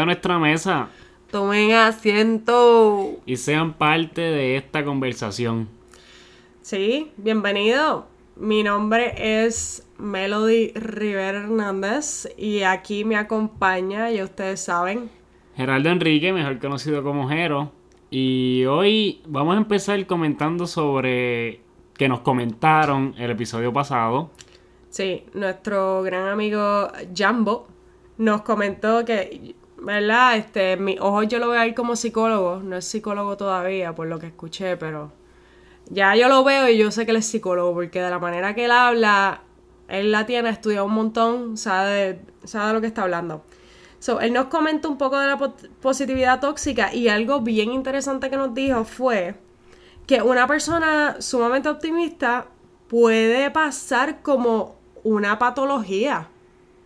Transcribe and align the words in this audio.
a 0.00 0.06
nuestra 0.06 0.38
mesa 0.38 0.88
Tomen 1.30 1.72
asiento. 1.72 3.20
y 3.24 3.36
sean 3.36 3.74
parte 3.74 4.20
de 4.20 4.56
esta 4.56 4.84
conversación. 4.84 5.68
Sí, 6.62 7.12
bienvenido. 7.16 8.06
Mi 8.36 8.62
nombre 8.62 9.14
es 9.44 9.86
Melody 9.98 10.72
Rivera 10.74 11.38
Hernández 11.40 12.28
y 12.36 12.62
aquí 12.62 13.04
me 13.04 13.16
acompaña, 13.16 14.10
ya 14.10 14.24
ustedes 14.24 14.60
saben, 14.60 15.10
Geraldo 15.56 15.90
Enrique, 15.90 16.32
mejor 16.32 16.58
conocido 16.58 17.02
como 17.02 17.28
Jero. 17.28 17.70
Y 18.10 18.64
hoy 18.64 19.20
vamos 19.26 19.54
a 19.54 19.58
empezar 19.58 20.04
comentando 20.06 20.66
sobre 20.66 21.60
que 21.96 22.08
nos 22.08 22.20
comentaron 22.20 23.14
el 23.18 23.30
episodio 23.30 23.72
pasado. 23.72 24.30
sí, 24.88 25.24
nuestro 25.34 26.02
gran 26.02 26.26
amigo 26.28 26.88
Jambo 27.14 27.68
nos 28.18 28.42
comentó 28.42 29.04
que, 29.04 29.54
¿verdad? 29.80 30.36
Este, 30.36 30.76
mi 30.76 30.96
ojo 30.98 31.22
yo 31.22 31.38
lo 31.38 31.48
veo 31.48 31.60
ahí 31.60 31.74
como 31.74 31.96
psicólogo, 31.96 32.60
no 32.62 32.76
es 32.76 32.84
psicólogo 32.84 33.36
todavía, 33.36 33.94
por 33.94 34.06
lo 34.06 34.18
que 34.18 34.26
escuché, 34.28 34.76
pero 34.76 35.12
ya 35.88 36.14
yo 36.16 36.28
lo 36.28 36.44
veo 36.44 36.68
y 36.68 36.78
yo 36.78 36.90
sé 36.90 37.04
que 37.04 37.10
él 37.12 37.18
es 37.18 37.26
psicólogo, 37.26 37.74
porque 37.74 38.00
de 38.02 38.10
la 38.10 38.18
manera 38.18 38.54
que 38.54 38.66
él 38.66 38.70
habla, 38.70 39.42
él 39.88 40.12
la 40.12 40.26
tiene, 40.26 40.50
estudiado 40.50 40.86
un 40.86 40.94
montón, 40.94 41.56
sabe 41.56 41.90
de, 41.90 42.20
sabe 42.46 42.72
lo 42.72 42.80
que 42.80 42.86
está 42.86 43.02
hablando. 43.02 43.42
So, 43.98 44.20
él 44.20 44.32
nos 44.32 44.46
comenta 44.46 44.88
un 44.88 44.96
poco 44.96 45.18
de 45.18 45.26
la 45.26 45.36
po- 45.36 45.54
positividad 45.82 46.40
tóxica 46.40 46.94
y 46.94 47.08
algo 47.08 47.40
bien 47.40 47.72
interesante 47.72 48.30
que 48.30 48.36
nos 48.36 48.54
dijo 48.54 48.84
fue 48.84 49.34
que 50.06 50.22
una 50.22 50.46
persona 50.46 51.16
sumamente 51.20 51.68
optimista 51.68 52.46
puede 52.88 53.50
pasar 53.50 54.22
como 54.22 54.76
una 55.04 55.38
patología, 55.38 56.28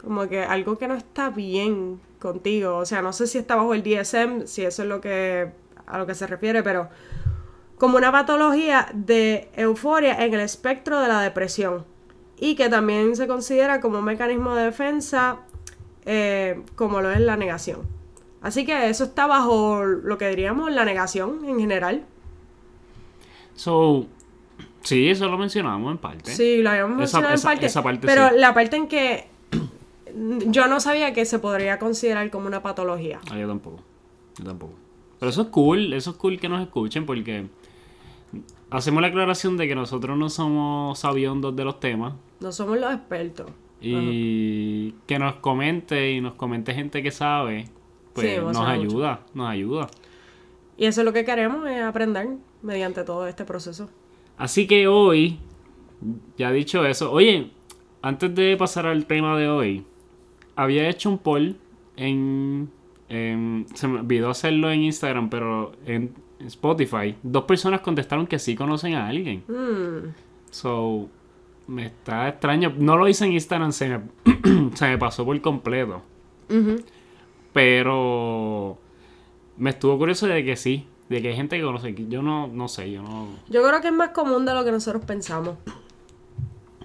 como 0.03 0.29
que 0.29 0.43
algo 0.43 0.77
que 0.77 0.89
no 0.89 0.95
está 0.95 1.31
bien 1.31 2.01
contigo, 2.25 2.77
o 2.79 2.85
sea, 2.87 3.03
no 3.03 3.13
sé 3.13 3.27
si 3.29 3.39
está 3.39 3.55
bajo 3.55 3.75
el 3.75 3.83
DSM, 3.85 4.47
si 4.47 4.65
eso 4.65 4.83
es 4.83 4.89
lo 4.89 5.01
que 5.01 5.53
a 5.87 5.99
lo 5.99 6.07
que 6.07 6.15
se 6.15 6.27
refiere, 6.27 6.63
pero 6.65 6.89
como 7.79 7.97
una 7.99 8.11
patología 8.11 8.89
de 8.95 9.49
euforia 9.55 10.25
en 10.25 10.35
el 10.35 10.41
espectro 10.41 11.01
de 11.01 11.09
la 11.09 11.21
depresión 11.21 11.85
y 12.39 12.57
que 12.57 12.69
también 12.69 13.15
se 13.17 13.27
considera 13.27 13.81
como 13.81 13.99
un 13.99 14.05
mecanismo 14.05 14.55
de 14.55 14.65
defensa 14.65 15.39
eh, 16.07 16.63
como 16.77 17.01
lo 17.03 17.13
es 17.13 17.21
la 17.21 17.37
negación. 17.37 17.83
Así 18.43 18.65
que 18.67 18.89
eso 18.89 19.05
está 19.05 19.27
bajo 19.27 19.85
lo 19.85 20.19
que 20.19 20.29
diríamos 20.29 20.73
la 20.73 20.85
negación 20.85 21.45
en 21.47 21.59
general. 21.59 22.03
So, 23.55 24.07
sí, 24.83 25.09
eso 25.09 25.29
lo 25.29 25.39
mencionamos 25.39 25.91
en 25.93 25.99
parte. 25.99 26.35
Sí, 26.35 26.63
lo 26.63 26.71
habíamos 26.71 26.93
Esa- 27.03 27.19
mencionado 27.19 27.35
esa- 27.35 27.49
en 27.49 27.55
parte. 27.55 27.67
esa 27.67 27.83
parte 27.83 28.07
pero 28.07 28.29
sí. 28.31 28.35
la 28.39 28.55
parte 28.55 28.77
en 28.77 28.89
que 28.89 29.29
yo 30.47 30.67
no 30.69 30.81
sabía 30.81 31.13
que 31.13 31.25
se 31.25 31.39
podría 31.39 31.79
considerar 31.79 32.31
como 32.31 32.47
una 32.47 32.63
patología. 32.63 33.21
Ah, 33.31 33.39
yo 33.39 33.49
tampoco. 33.49 33.81
Yo 34.39 34.45
tampoco. 34.45 34.75
Pero 35.19 35.31
eso 35.31 35.43
es 35.43 35.49
cool, 35.49 35.93
eso 35.93 36.11
es 36.11 36.17
cool 36.17 36.39
que 36.39 36.49
nos 36.49 36.61
escuchen 36.63 37.07
porque 37.07 37.47
hacemos 38.71 39.01
la 39.01 39.09
aclaración 39.09 39.57
de 39.57 39.69
que 39.69 39.75
nosotros 39.75 40.17
no 40.19 40.29
somos 40.29 40.99
sabiondos 40.99 41.55
de 41.57 41.65
los 41.65 41.79
temas 41.81 42.15
No 42.41 42.53
somos 42.53 42.79
los 42.79 42.93
expertos. 42.93 43.51
y 43.81 44.93
que 45.07 45.19
nos 45.19 45.37
comente 45.37 46.13
y 46.13 46.21
nos 46.21 46.35
comente 46.35 46.75
gente 46.75 47.03
que 47.03 47.11
sabe, 47.11 47.69
pues 48.13 48.29
Sí, 48.35 48.37
nos 48.41 48.47
mucho. 48.57 48.67
ayuda, 48.67 49.21
nos 49.35 49.49
ayuda. 49.51 49.89
Y 50.77 50.87
eso 50.87 51.01
es 51.03 51.05
lo 51.05 51.13
que 51.13 51.25
queremos, 51.25 51.69
es 51.69 51.83
aprender 51.83 52.29
mediante 52.63 53.05
todo 53.05 53.27
este 53.29 53.45
proceso. 53.45 53.89
Así 54.37 54.67
que 54.67 54.89
hoy, 54.89 55.39
ya 56.37 56.51
dicho 56.51 56.85
eso, 56.85 57.13
oye, 57.13 57.51
antes 58.03 58.35
de 58.35 58.57
pasar 58.57 58.87
al 58.87 59.07
tema 59.07 59.37
de 59.39 59.49
hoy, 59.49 59.85
había 60.57 60.89
hecho 60.89 61.09
un 61.11 61.19
poll 61.19 61.57
en, 61.97 62.71
en- 63.09 63.67
se 63.75 63.89
me 63.89 64.01
olvidó 64.01 64.31
hacerlo 64.31 64.71
en 64.71 64.83
Instagram, 64.83 65.31
pero 65.31 65.73
en 65.87 66.15
Spotify, 66.47 67.17
dos 67.23 67.45
personas 67.45 67.81
contestaron 67.81 68.27
que 68.27 68.39
sí 68.39 68.55
conocen 68.55 68.95
a 68.95 69.09
alguien. 69.09 69.45
Mm, 69.49 70.15
So, 70.51 71.09
me 71.67 71.87
está 71.87 72.29
extraño. 72.29 72.73
No 72.77 72.97
lo 72.97 73.09
hice 73.09 73.25
en 73.25 73.33
Instagram, 73.33 73.73
se 73.73 73.89
me, 73.89 74.01
se 74.77 74.87
me 74.89 74.99
pasó 74.99 75.25
por 75.25 75.41
completo. 75.41 76.03
Pero 77.53 78.77
me 79.57 79.71
estuvo 79.71 79.97
curioso 79.99 80.27
de 80.27 80.45
que 80.45 80.57
sí, 80.57 80.87
de 81.09 81.23
que 81.23 81.29
hay 81.29 81.37
gente 81.37 81.57
que 81.57 81.63
conoce. 81.65 81.95
Yo 82.09 82.23
no, 82.23 82.47
no 82.49 82.69
sé, 82.69 82.91
yo 82.91 83.03
no. 83.03 83.29
Yo 83.49 83.63
creo 83.67 83.81
que 83.81 83.89
es 83.89 83.93
más 83.95 84.11
común 84.11 84.45
de 84.45 84.55
lo 84.55 84.65
que 84.65 84.73
nosotros 84.73 85.05
pensamos. 85.05 85.57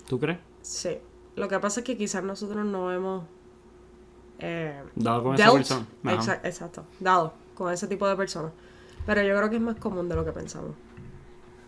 ¿Tú 0.08 0.20
crees? 0.20 0.40
Sí. 0.62 0.98
Lo 1.36 1.48
que 1.48 1.60
pasa 1.60 1.82
es 1.82 1.86
que 1.86 1.98
quizás 1.98 2.24
nosotros 2.24 2.66
no 2.66 2.92
hemos 2.92 3.24
eh, 4.40 4.82
Dado 4.96 5.24
con 5.24 5.36
esa 5.36 5.46
dealt- 5.48 5.54
persona. 5.58 5.86
Ajá. 6.06 6.16
Exa- 6.16 6.40
exacto, 6.44 6.84
dado 7.00 7.34
con 7.56 7.72
ese 7.74 7.88
tipo 7.88 8.08
de 8.08 8.16
personas. 8.16 8.52
Pero 9.06 9.22
yo 9.24 9.36
creo 9.38 9.50
que 9.50 9.56
es 9.58 9.62
más 9.62 9.76
común 9.78 10.08
de 10.10 10.16
lo 10.16 10.24
que 10.26 10.32
pensamos. 10.32 10.72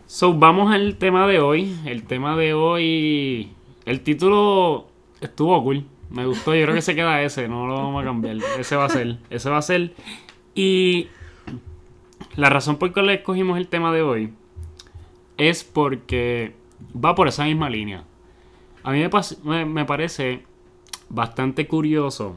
So, 0.06 0.34
vamos 0.34 0.72
al 0.72 0.96
tema 0.96 1.26
de 1.26 1.40
hoy. 1.40 1.76
El 1.86 2.04
tema 2.04 2.36
de 2.36 2.54
hoy. 2.54 3.52
El 3.84 4.00
título 4.02 4.86
estuvo 5.20 5.62
cool. 5.62 5.84
Me 6.10 6.26
gustó. 6.26 6.54
Yo 6.54 6.62
creo 6.64 6.74
que 6.74 6.82
se 6.82 6.94
queda 6.94 7.22
ese. 7.22 7.48
No 7.48 7.66
lo 7.66 7.74
vamos 7.74 8.02
a 8.02 8.04
cambiar. 8.04 8.36
Ese 8.58 8.76
va 8.76 8.84
a 8.84 8.88
ser. 8.90 9.18
Ese 9.30 9.48
va 9.50 9.56
a 9.58 9.62
ser. 9.62 9.94
Y 10.54 11.08
la 12.36 12.50
razón 12.50 12.76
por 12.76 12.94
la 12.96 13.12
que 13.12 13.14
escogimos 13.14 13.56
el 13.58 13.68
tema 13.68 13.92
de 13.92 14.02
hoy 14.02 14.32
es 15.38 15.64
porque 15.64 16.54
va 16.94 17.14
por 17.14 17.28
esa 17.28 17.44
misma 17.44 17.70
línea. 17.70 18.04
A 18.82 18.92
mí 18.92 19.00
me, 19.00 19.10
pas- 19.10 19.38
me, 19.42 19.64
me 19.64 19.84
parece 19.84 20.42
bastante 21.08 21.66
curioso 21.66 22.36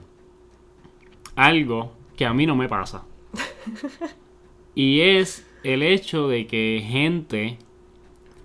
algo 1.35 1.91
que 2.15 2.25
a 2.25 2.33
mí 2.33 2.45
no 2.45 2.55
me 2.55 2.69
pasa. 2.69 3.05
Y 4.75 4.99
es 4.99 5.49
el 5.63 5.81
hecho 5.81 6.27
de 6.27 6.47
que 6.47 6.85
gente 6.85 7.57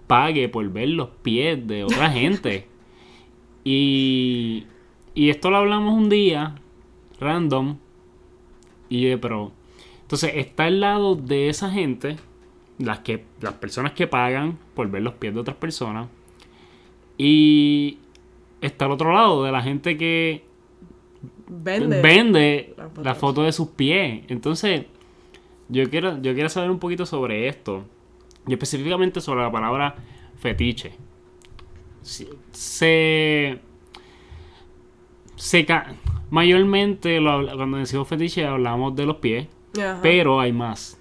pague 0.07 0.49
por 0.49 0.69
ver 0.71 0.91
los 0.91 1.09
pies 1.09 1.67
de 1.67 1.85
otra 1.85 2.11
gente. 2.11 2.67
Y, 3.63 4.67
y 5.15 5.29
esto 5.29 5.51
lo 5.51 5.59
hablamos 5.59 5.93
un 5.93 6.09
día, 6.09 6.55
random. 7.21 7.77
Y 8.89 9.03
yo, 9.03 9.21
pero. 9.21 9.53
Entonces 10.01 10.33
está 10.37 10.65
al 10.65 10.81
lado 10.81 11.15
de 11.15 11.51
esa 11.51 11.71
gente, 11.71 12.17
las, 12.79 13.01
que, 13.01 13.27
las 13.43 13.53
personas 13.55 13.93
que 13.93 14.07
pagan 14.07 14.59
por 14.75 14.91
ver 14.91 15.03
los 15.03 15.13
pies 15.13 15.35
de 15.35 15.41
otras 15.41 15.59
personas. 15.59 16.09
Y 17.19 17.99
está 18.63 18.87
al 18.87 18.93
otro 18.93 19.13
lado 19.13 19.45
de 19.45 19.53
la 19.53 19.63
gente 19.63 19.99
que 19.99 20.43
Vende. 21.53 22.01
vende 22.01 22.75
la 22.77 22.89
foto 22.89 23.03
la 23.03 23.15
de 23.15 23.21
foto 23.21 23.43
de 23.43 23.53
sus 23.53 23.69
pies. 23.71 24.25
Entonces, 24.29 24.87
yo 25.69 25.91
quiero, 25.91 26.21
yo 26.23 26.33
quiero 26.35 26.49
saber 26.49 26.71
un 26.71 26.79
poquito 26.79 27.07
sobre 27.07 27.49
esto. 27.49 27.85
Y 28.47 28.53
específicamente 28.53 29.21
sobre 29.21 29.43
la 29.43 29.51
palabra 29.51 29.97
fetiche. 30.39 30.93
Se. 32.03 33.59
se 35.37 35.67
mayormente 36.31 37.21
lo 37.21 37.45
cuando 37.57 37.79
decimos 37.79 38.07
fetiche 38.07 38.47
hablamos 38.47 38.95
de 38.95 39.07
los 39.07 39.17
pies. 39.17 39.49
Ajá. 39.77 39.99
Pero 40.03 40.41
hay 40.41 40.53
más. 40.53 40.99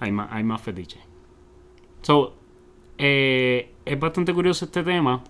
Hay 0.00 0.12
más, 0.12 0.28
hay 0.30 0.44
más 0.44 0.60
fetiches. 0.60 1.00
So, 2.02 2.34
eh, 2.98 3.72
es 3.84 3.98
bastante 3.98 4.34
curioso 4.34 4.66
este 4.66 4.82
tema. 4.82 5.22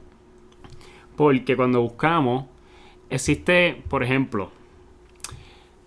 Porque 1.17 1.57
cuando 1.57 1.81
buscamos, 1.81 2.45
existe, 3.11 3.83
por 3.89 4.03
ejemplo, 4.03 4.51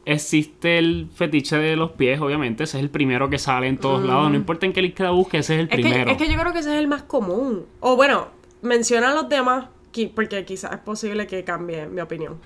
existe 0.06 0.78
el 0.78 1.09
fetiche 1.14 1.58
de 1.58 1.76
los 1.76 1.92
pies, 1.92 2.20
obviamente. 2.20 2.64
Ese 2.64 2.78
es 2.78 2.84
el 2.84 2.90
primero 2.90 3.30
que 3.30 3.38
sale 3.38 3.68
en 3.68 3.78
todos 3.78 4.04
lados. 4.04 4.30
No 4.30 4.36
importa 4.36 4.66
en 4.66 4.74
qué 4.74 4.82
lista 4.82 5.09
busque, 5.12 5.40
ese 5.40 5.56
es 5.56 5.59
el 5.62 5.66
Es 5.66 5.70
que, 5.76 5.82
primero. 5.82 6.12
es 6.12 6.18
que 6.18 6.32
yo 6.32 6.40
creo 6.40 6.54
que 6.54 6.59
ese 6.59 6.74
es 6.74 6.80
el 6.80 6.88
más 6.88 7.04
común. 7.04 7.66
O 7.80 7.96
bueno, 7.96 8.28
menciona 8.62 9.14
los 9.14 9.30
demás, 9.30 9.68
porque 10.16 10.46
quizás 10.46 10.72
es 10.74 10.80
posible 10.80 11.28
que 11.28 11.44
cambie 11.44 11.88
mi 11.88 12.02
opinión. 12.02 12.38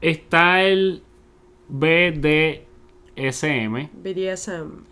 Está 0.00 0.62
el 0.62 1.02
BDSM, 1.68 2.60
BDSM. 3.92 4.84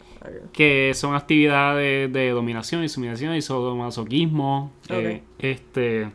que 0.52 0.92
son 0.94 1.14
actividades 1.14 2.12
de 2.12 2.30
dominación 2.30 2.84
y 2.84 2.88
suminación 2.88 3.34
y 3.34 3.42
sadomasoquismo. 3.42 4.72
Eh, 4.88 5.22
este 5.38 6.10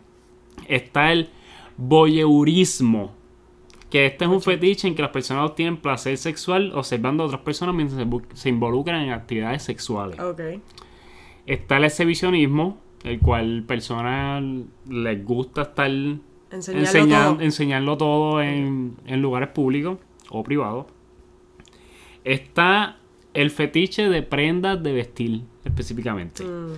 está 0.68 1.12
el 1.12 1.30
voyeurismo, 1.82 3.12
que 3.90 4.06
este 4.06 4.26
es 4.26 4.30
un 4.30 4.42
fetiche 4.42 4.88
en 4.88 4.96
que 4.96 5.02
las 5.02 5.12
personas 5.12 5.50
obtienen 5.50 5.78
placer 5.78 6.18
sexual 6.18 6.72
observando 6.76 7.24
a 7.24 7.28
otras 7.28 7.42
personas 7.42 7.74
mientras 7.74 8.06
se, 8.34 8.50
involucran 8.50 9.02
en 9.04 9.12
actividades 9.12 9.64
sexuales. 9.64 10.20
Ok. 10.20 10.42
Está 11.46 11.78
el 11.78 11.86
exhibicionismo, 11.86 12.78
el 13.04 13.20
cual 13.20 13.64
personas 13.66 14.44
les 14.90 15.26
gusta 15.26 15.62
estar 15.64 15.90
Enseñarlo 16.52 16.86
enseñan- 16.88 17.34
todo. 17.36 17.42
enseñarlo 17.42 17.98
todo 17.98 18.42
en, 18.42 18.96
en 19.06 19.22
lugares 19.22 19.50
públicos 19.50 19.98
o 20.30 20.44
privados. 20.44 20.86
Está 22.24 22.98
el 23.34 23.50
fetiche 23.52 24.10
de 24.10 24.22
prendas 24.24 24.82
de 24.84 24.92
vestir, 24.94 25.42
específicamente. 25.64 26.44
Mm, 26.44 26.74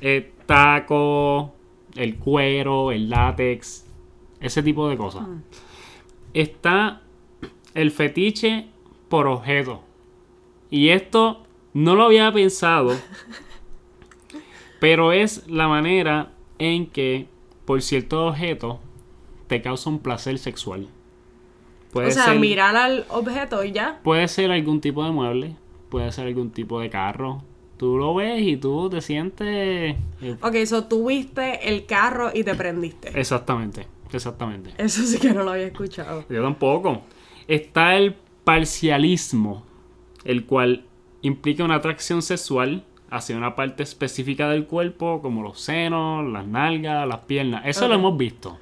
El 0.00 0.30
taco, 0.46 1.54
el 1.96 2.16
cuero, 2.16 2.92
el 2.92 3.08
látex, 3.10 3.85
ese 4.40 4.62
tipo 4.62 4.88
de 4.88 4.96
cosas. 4.96 5.26
Mm. 5.28 5.42
Está 6.34 7.02
el 7.74 7.90
fetiche 7.90 8.66
por 9.08 9.26
objeto. 9.26 9.82
Y 10.70 10.88
esto 10.88 11.42
no 11.74 11.94
lo 11.94 12.04
había 12.04 12.32
pensado, 12.32 12.96
pero 14.80 15.12
es 15.12 15.46
la 15.48 15.68
manera 15.68 16.32
en 16.58 16.86
que 16.86 17.28
por 17.64 17.82
cierto 17.82 18.28
objeto 18.28 18.80
te 19.46 19.60
causa 19.62 19.90
un 19.90 19.98
placer 19.98 20.38
sexual. 20.38 20.88
o 21.92 22.10
sea, 22.10 22.34
mirar 22.34 22.76
al 22.76 23.04
objeto 23.10 23.62
y 23.64 23.72
ya. 23.72 24.00
Puede 24.02 24.26
ser 24.28 24.50
algún 24.50 24.80
tipo 24.80 25.04
de 25.04 25.10
mueble, 25.10 25.56
puede 25.88 26.10
ser 26.12 26.26
algún 26.26 26.50
tipo 26.50 26.80
de 26.80 26.90
carro. 26.90 27.42
Tú 27.76 27.98
lo 27.98 28.14
ves 28.14 28.40
y 28.42 28.56
tú 28.56 28.88
te 28.88 29.02
sientes... 29.02 29.96
Eh, 30.22 30.36
ok, 30.40 30.54
eso 30.54 30.84
tú 30.84 31.08
viste 31.08 31.68
el 31.68 31.84
carro 31.84 32.30
y 32.32 32.42
te 32.42 32.54
prendiste. 32.54 33.10
Exactamente, 33.20 33.86
exactamente. 34.12 34.70
Eso 34.78 35.02
sí 35.02 35.18
que 35.18 35.32
no 35.32 35.42
lo 35.42 35.52
había 35.52 35.66
escuchado. 35.66 36.24
Yo 36.28 36.42
tampoco. 36.42 37.02
Está 37.48 37.96
el 37.96 38.14
parcialismo, 38.44 39.64
el 40.24 40.46
cual 40.46 40.84
implica 41.22 41.64
una 41.64 41.76
atracción 41.76 42.22
sexual 42.22 42.84
hacia 43.10 43.36
una 43.36 43.54
parte 43.54 43.82
específica 43.82 44.48
del 44.48 44.66
cuerpo, 44.66 45.20
como 45.22 45.42
los 45.42 45.60
senos, 45.60 46.30
las 46.30 46.46
nalgas, 46.46 47.06
las 47.06 47.20
piernas. 47.20 47.62
Eso 47.66 47.88
lo 47.88 47.94
hemos 47.94 48.16
visto. 48.16 48.58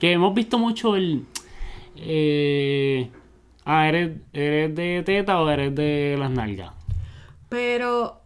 Que 0.00 0.12
hemos 0.12 0.34
visto 0.34 0.58
mucho 0.58 0.96
el... 0.96 1.24
Eh, 1.96 3.08
ah, 3.64 3.88
¿eres, 3.88 4.18
¿eres 4.32 4.74
de 4.74 5.02
teta 5.04 5.40
o 5.40 5.48
eres 5.48 5.74
de 5.74 6.16
las 6.18 6.30
nalgas? 6.30 6.72
Pero 7.48 8.20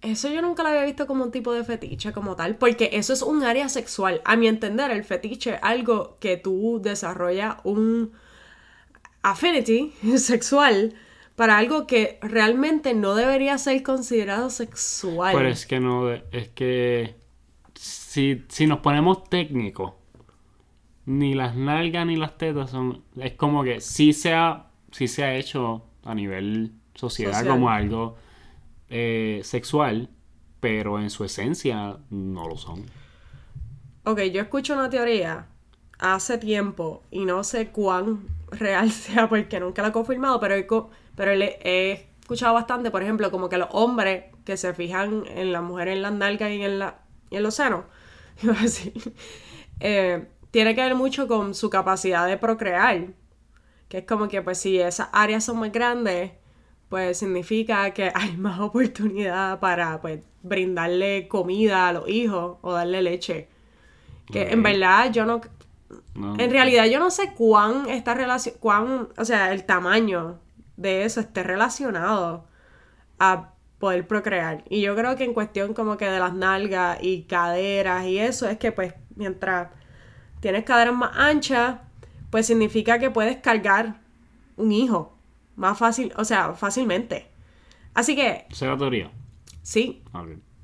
eso 0.00 0.28
yo 0.28 0.42
nunca 0.42 0.62
lo 0.62 0.68
había 0.68 0.84
visto 0.84 1.06
como 1.06 1.24
un 1.24 1.32
tipo 1.32 1.52
de 1.52 1.64
fetiche 1.64 2.12
como 2.12 2.36
tal, 2.36 2.56
porque 2.56 2.90
eso 2.92 3.12
es 3.12 3.22
un 3.22 3.42
área 3.42 3.68
sexual. 3.68 4.20
A 4.24 4.36
mi 4.36 4.46
entender, 4.46 4.90
el 4.90 5.04
fetiche 5.04 5.54
es 5.54 5.58
algo 5.62 6.16
que 6.20 6.36
tú 6.36 6.80
desarrollas 6.82 7.56
un 7.64 8.12
affinity 9.22 9.92
sexual 10.16 10.94
para 11.34 11.58
algo 11.58 11.86
que 11.86 12.18
realmente 12.20 12.94
no 12.94 13.14
debería 13.14 13.58
ser 13.58 13.82
considerado 13.82 14.50
sexual. 14.50 15.34
Pero 15.36 15.48
es 15.48 15.66
que 15.66 15.80
no, 15.80 16.10
es 16.10 16.48
que 16.48 17.16
si, 17.74 18.44
si 18.48 18.66
nos 18.66 18.80
ponemos 18.80 19.24
técnicos, 19.24 19.94
ni 21.06 21.34
las 21.34 21.56
nalgas 21.56 22.06
ni 22.06 22.16
las 22.16 22.36
tetas 22.36 22.70
son, 22.70 23.02
es 23.16 23.32
como 23.32 23.64
que 23.64 23.80
sí 23.80 24.12
se 24.12 24.34
ha, 24.34 24.66
sí 24.90 25.08
se 25.08 25.24
ha 25.24 25.34
hecho 25.34 25.84
a 26.04 26.14
nivel 26.14 26.72
sociedad 26.94 27.46
como 27.46 27.70
algo 27.70 28.16
eh, 28.90 29.40
sexual, 29.44 30.10
pero 30.60 31.00
en 31.00 31.10
su 31.10 31.24
esencia 31.24 31.98
no 32.10 32.48
lo 32.48 32.56
son. 32.56 32.86
Ok, 34.04 34.20
yo 34.32 34.40
escucho 34.40 34.74
una 34.74 34.88
teoría 34.90 35.46
hace 35.98 36.38
tiempo 36.38 37.02
y 37.10 37.24
no 37.24 37.44
sé 37.44 37.68
cuán 37.68 38.26
real 38.50 38.90
sea 38.92 39.28
porque 39.28 39.60
nunca 39.60 39.82
la 39.82 39.88
he 39.88 39.92
confirmado, 39.92 40.40
pero 40.40 40.54
pero 41.14 41.32
he 41.32 42.08
escuchado 42.20 42.54
bastante, 42.54 42.90
por 42.90 43.02
ejemplo, 43.02 43.30
como 43.30 43.48
que 43.48 43.58
los 43.58 43.68
hombres 43.72 44.24
que 44.44 44.56
se 44.56 44.72
fijan 44.72 45.24
en 45.26 45.52
las 45.52 45.62
mujeres 45.62 45.96
en 45.96 46.02
las 46.02 46.12
nalgas 46.12 46.50
y 46.50 46.62
en, 46.62 46.78
la, 46.78 47.00
y 47.30 47.36
en 47.36 47.42
los 47.42 47.54
senos, 47.54 47.84
eh, 49.80 50.26
tiene 50.50 50.74
que 50.74 50.82
ver 50.82 50.94
mucho 50.94 51.28
con 51.28 51.54
su 51.54 51.70
capacidad 51.70 52.26
de 52.26 52.36
procrear. 52.36 53.08
Que 53.88 53.98
es 53.98 54.04
como 54.04 54.28
que, 54.28 54.42
pues, 54.42 54.58
si 54.58 54.78
esas 54.80 55.08
áreas 55.12 55.44
son 55.44 55.58
más 55.58 55.72
grandes, 55.72 56.32
pues 56.88 57.18
significa 57.18 57.90
que 57.92 58.10
hay 58.14 58.36
más 58.36 58.60
oportunidad 58.60 59.60
para, 59.60 60.00
pues, 60.00 60.20
brindarle 60.42 61.28
comida 61.28 61.88
a 61.88 61.92
los 61.92 62.08
hijos 62.08 62.58
o 62.62 62.72
darle 62.72 63.02
leche. 63.02 63.48
Que 64.30 64.50
en 64.50 64.62
verdad 64.62 65.10
yo 65.10 65.24
no, 65.24 65.40
En 66.38 66.50
realidad 66.50 66.84
yo 66.84 66.98
no 66.98 67.10
sé 67.10 67.32
cuán 67.32 67.88
esta 67.88 68.12
relación, 68.14 68.56
cuán, 68.60 69.08
o 69.16 69.24
sea, 69.24 69.52
el 69.52 69.64
tamaño 69.64 70.38
de 70.76 71.04
eso 71.04 71.20
esté 71.20 71.42
relacionado 71.42 72.44
a 73.18 73.52
poder 73.78 74.06
procrear. 74.06 74.64
Y 74.68 74.82
yo 74.82 74.94
creo 74.96 75.16
que 75.16 75.24
en 75.24 75.34
cuestión 75.34 75.74
como 75.74 75.96
que 75.96 76.06
de 76.06 76.18
las 76.18 76.34
nalgas 76.34 76.98
y 77.00 77.22
caderas 77.22 78.04
y 78.06 78.18
eso, 78.18 78.48
es 78.48 78.58
que 78.58 78.70
pues 78.72 78.94
mientras 79.16 79.68
tienes 80.40 80.64
caderas 80.64 80.94
más 80.94 81.12
anchas, 81.16 81.78
pues 82.30 82.46
significa 82.46 82.98
que 82.98 83.10
puedes 83.10 83.38
cargar 83.38 84.00
un 84.56 84.72
hijo 84.72 85.17
más 85.58 85.78
fácil, 85.78 86.12
o 86.16 86.24
sea, 86.24 86.54
fácilmente. 86.54 87.26
Así 87.94 88.16
que... 88.16 88.46
¿Esa 88.50 88.64
es 88.64 88.70
la 88.72 88.78
teoría? 88.78 89.10
Sí. 89.62 90.02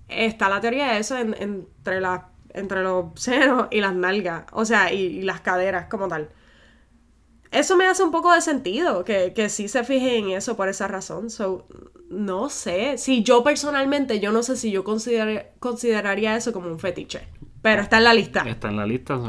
Está 0.08 0.48
la 0.48 0.60
teoría 0.60 0.92
de 0.92 1.00
eso 1.00 1.18
entre, 1.18 2.00
la, 2.00 2.28
entre 2.50 2.82
los 2.82 3.20
senos 3.20 3.68
y 3.70 3.80
las 3.80 3.94
nalgas, 3.94 4.44
o 4.52 4.64
sea, 4.64 4.92
y 4.92 5.22
las 5.22 5.40
caderas 5.40 5.86
como 5.86 6.08
tal 6.08 6.30
eso 7.54 7.76
me 7.76 7.86
hace 7.86 8.02
un 8.02 8.10
poco 8.10 8.32
de 8.32 8.40
sentido, 8.40 9.04
que, 9.04 9.32
que 9.32 9.48
sí 9.48 9.68
se 9.68 9.84
fije 9.84 10.18
en 10.18 10.30
eso 10.30 10.56
por 10.56 10.68
esa 10.68 10.88
razón. 10.88 11.30
So, 11.30 11.66
no 12.10 12.48
sé. 12.48 12.98
Si 12.98 13.22
yo 13.22 13.44
personalmente, 13.44 14.18
yo 14.18 14.32
no 14.32 14.42
sé 14.42 14.56
si 14.56 14.72
yo 14.72 14.82
consideraría 14.84 16.36
eso 16.36 16.52
como 16.52 16.68
un 16.68 16.80
fetiche. 16.80 17.28
Pero 17.62 17.82
está 17.82 17.98
en 17.98 18.04
la 18.04 18.14
lista. 18.14 18.42
Está 18.46 18.68
en 18.68 18.76
la 18.76 18.86
lista. 18.86 19.20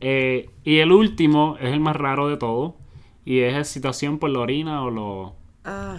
Eh, 0.00 0.50
y 0.62 0.78
el 0.78 0.92
último 0.92 1.56
es 1.58 1.72
el 1.72 1.80
más 1.80 1.96
raro 1.96 2.28
de 2.28 2.36
todo. 2.36 2.76
Y 3.24 3.40
es 3.40 3.56
excitación 3.56 4.18
por 4.18 4.30
la 4.30 4.40
orina 4.40 4.82
o 4.82 4.90
lo. 4.90 5.36
Ah, 5.64 5.96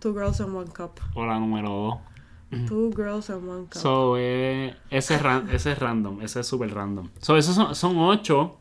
two 0.00 0.12
girls 0.12 0.40
and 0.40 0.54
one 0.54 0.70
cup. 0.70 1.00
O 1.14 1.26
la 1.26 1.38
número 1.38 1.68
dos. 1.70 2.68
Two 2.68 2.92
girls 2.94 3.30
and 3.30 3.48
one 3.48 3.64
cup. 3.64 3.82
So, 3.82 4.16
eh, 4.16 4.76
ese, 4.90 5.16
es 5.16 5.22
ese 5.52 5.72
es 5.72 5.78
random. 5.78 6.22
Ese 6.22 6.40
es 6.40 6.46
súper 6.46 6.72
random. 6.72 7.08
So, 7.20 7.36
esos 7.36 7.54
son, 7.54 7.74
son 7.74 7.98
ocho 7.98 8.58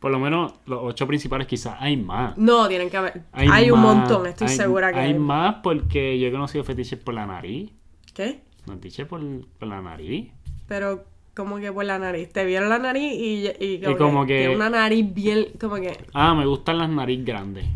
por 0.00 0.10
lo 0.10 0.18
menos 0.18 0.54
los 0.64 0.80
ocho 0.82 1.06
principales 1.06 1.46
quizás 1.46 1.76
hay 1.78 1.96
más. 1.96 2.36
No, 2.38 2.66
tienen 2.68 2.88
que 2.88 2.96
haber. 2.96 3.22
Hay, 3.32 3.70
un 3.70 3.80
montón, 3.80 4.26
estoy 4.26 4.48
segura 4.48 4.92
que 4.92 4.98
hay. 4.98 5.12
Hay 5.12 5.18
más 5.18 5.56
porque 5.62 6.18
yo 6.18 6.28
he 6.28 6.32
conocido 6.32 6.64
fetiches 6.64 6.98
por 6.98 7.12
la 7.12 7.26
nariz. 7.26 7.70
¿Qué? 8.14 8.40
Fetiches 8.66 9.06
por, 9.06 9.20
por 9.58 9.68
la 9.68 9.82
nariz. 9.82 10.32
Pero, 10.66 11.04
como 11.34 11.58
que 11.58 11.72
por 11.72 11.84
la 11.84 11.98
nariz? 11.98 12.32
Te 12.32 12.44
vieron 12.44 12.68
la 12.68 12.78
nariz 12.78 13.12
y, 13.14 13.48
y, 13.58 13.80
como, 13.96 14.26
que, 14.26 14.38
Tiene 14.38 14.56
una 14.56 14.70
nariz 14.70 15.12
bien. 15.12 15.48
Como 15.60 15.76
que. 15.76 15.96
Ah, 16.12 16.34
me 16.34 16.46
gustan 16.46 16.78
las 16.78 16.88
nariz 16.88 17.24
grandes. 17.24 17.66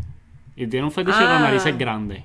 Y 0.55 0.67
tiene 0.67 0.85
un 0.85 0.91
fetiche 0.91 1.17
con 1.17 1.27
ah. 1.27 1.39
narices 1.39 1.77
grandes. 1.77 2.23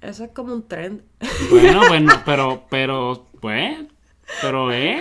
Eso 0.00 0.24
es 0.24 0.30
como 0.30 0.52
un 0.52 0.66
trend. 0.66 1.02
Bueno, 1.50 1.80
pues 1.88 2.02
no, 2.02 2.12
pero, 2.24 2.64
pero, 2.68 3.26
pues. 3.40 3.78
Pero, 4.40 4.72
¿eh? 4.72 5.00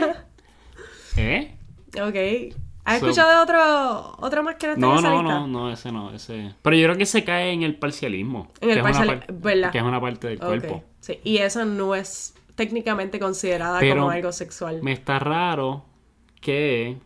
¿Eh? 1.18 1.56
Ok. 1.96 2.56
¿Has 2.84 2.96
escuchado 2.96 3.30
de 3.30 3.38
otro, 3.38 4.18
otro 4.20 4.44
más 4.44 4.56
que 4.56 4.68
no 4.76 4.76
No, 4.76 5.02
no, 5.02 5.24
no, 5.24 5.48
no, 5.48 5.72
ese 5.72 5.92
no, 5.92 6.14
ese. 6.14 6.54
Pero 6.62 6.76
yo 6.76 6.88
creo 6.88 6.98
que 6.98 7.06
se 7.06 7.24
cae 7.24 7.52
en 7.52 7.64
el 7.64 7.76
parcialismo. 7.76 8.52
En 8.60 8.72
el 8.72 8.82
parcialismo, 8.82 9.24
¿verdad? 9.34 9.72
Que 9.72 9.78
es 9.78 9.84
una 9.84 10.02
parte 10.02 10.28
del 10.28 10.40
cuerpo. 10.40 10.84
Sí, 11.00 11.20
y 11.24 11.38
eso 11.38 11.66
no 11.66 11.96
es 11.96 12.36
técnicamente 12.56 13.20
considerada 13.20 13.80
como 13.80 14.10
algo 14.10 14.32
sexual. 14.32 14.82
Me 14.82 14.92
está 14.94 15.20
raro 15.20 15.86
que 16.40 16.98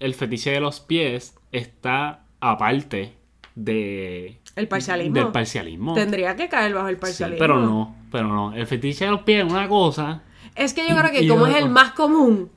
el 0.00 0.14
fetiche 0.14 0.50
de 0.50 0.60
los 0.60 0.80
pies 0.80 1.34
está 1.52 2.24
aparte 2.40 3.14
de 3.54 4.38
el 4.56 4.68
parcialismo. 4.68 5.14
Del 5.14 5.32
parcialismo. 5.32 5.94
Tendría 5.94 6.36
que 6.36 6.48
caer 6.48 6.74
bajo 6.74 6.88
el 6.88 6.96
parcialismo. 6.96 7.38
pero 7.38 7.60
no, 7.60 7.96
pero 8.10 8.28
no. 8.28 8.54
El 8.54 8.66
fetiche 8.66 9.04
de 9.06 9.10
los 9.10 9.22
pies 9.22 9.44
es 9.44 9.50
una 9.50 9.68
cosa 9.68 10.22
es 10.54 10.72
que 10.72 10.88
yo 10.88 10.96
creo 10.96 11.10
que 11.10 11.26
como 11.26 11.46
es 11.46 11.56
el 11.56 11.68
más 11.68 11.92
común. 11.92 12.50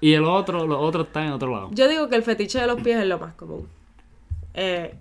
Y 0.00 0.12
el 0.12 0.24
otro, 0.24 0.66
los 0.66 0.78
otros 0.80 1.06
están 1.08 1.26
en 1.26 1.32
otro 1.32 1.50
lado. 1.50 1.70
Yo 1.72 1.88
digo 1.88 2.08
que 2.08 2.16
el 2.16 2.22
fetiche 2.22 2.60
de 2.60 2.66
los 2.66 2.80
pies 2.80 2.98
es 2.98 3.06
lo 3.06 3.18
más 3.18 3.34
común. 3.34 3.68
Eh, 4.54 4.94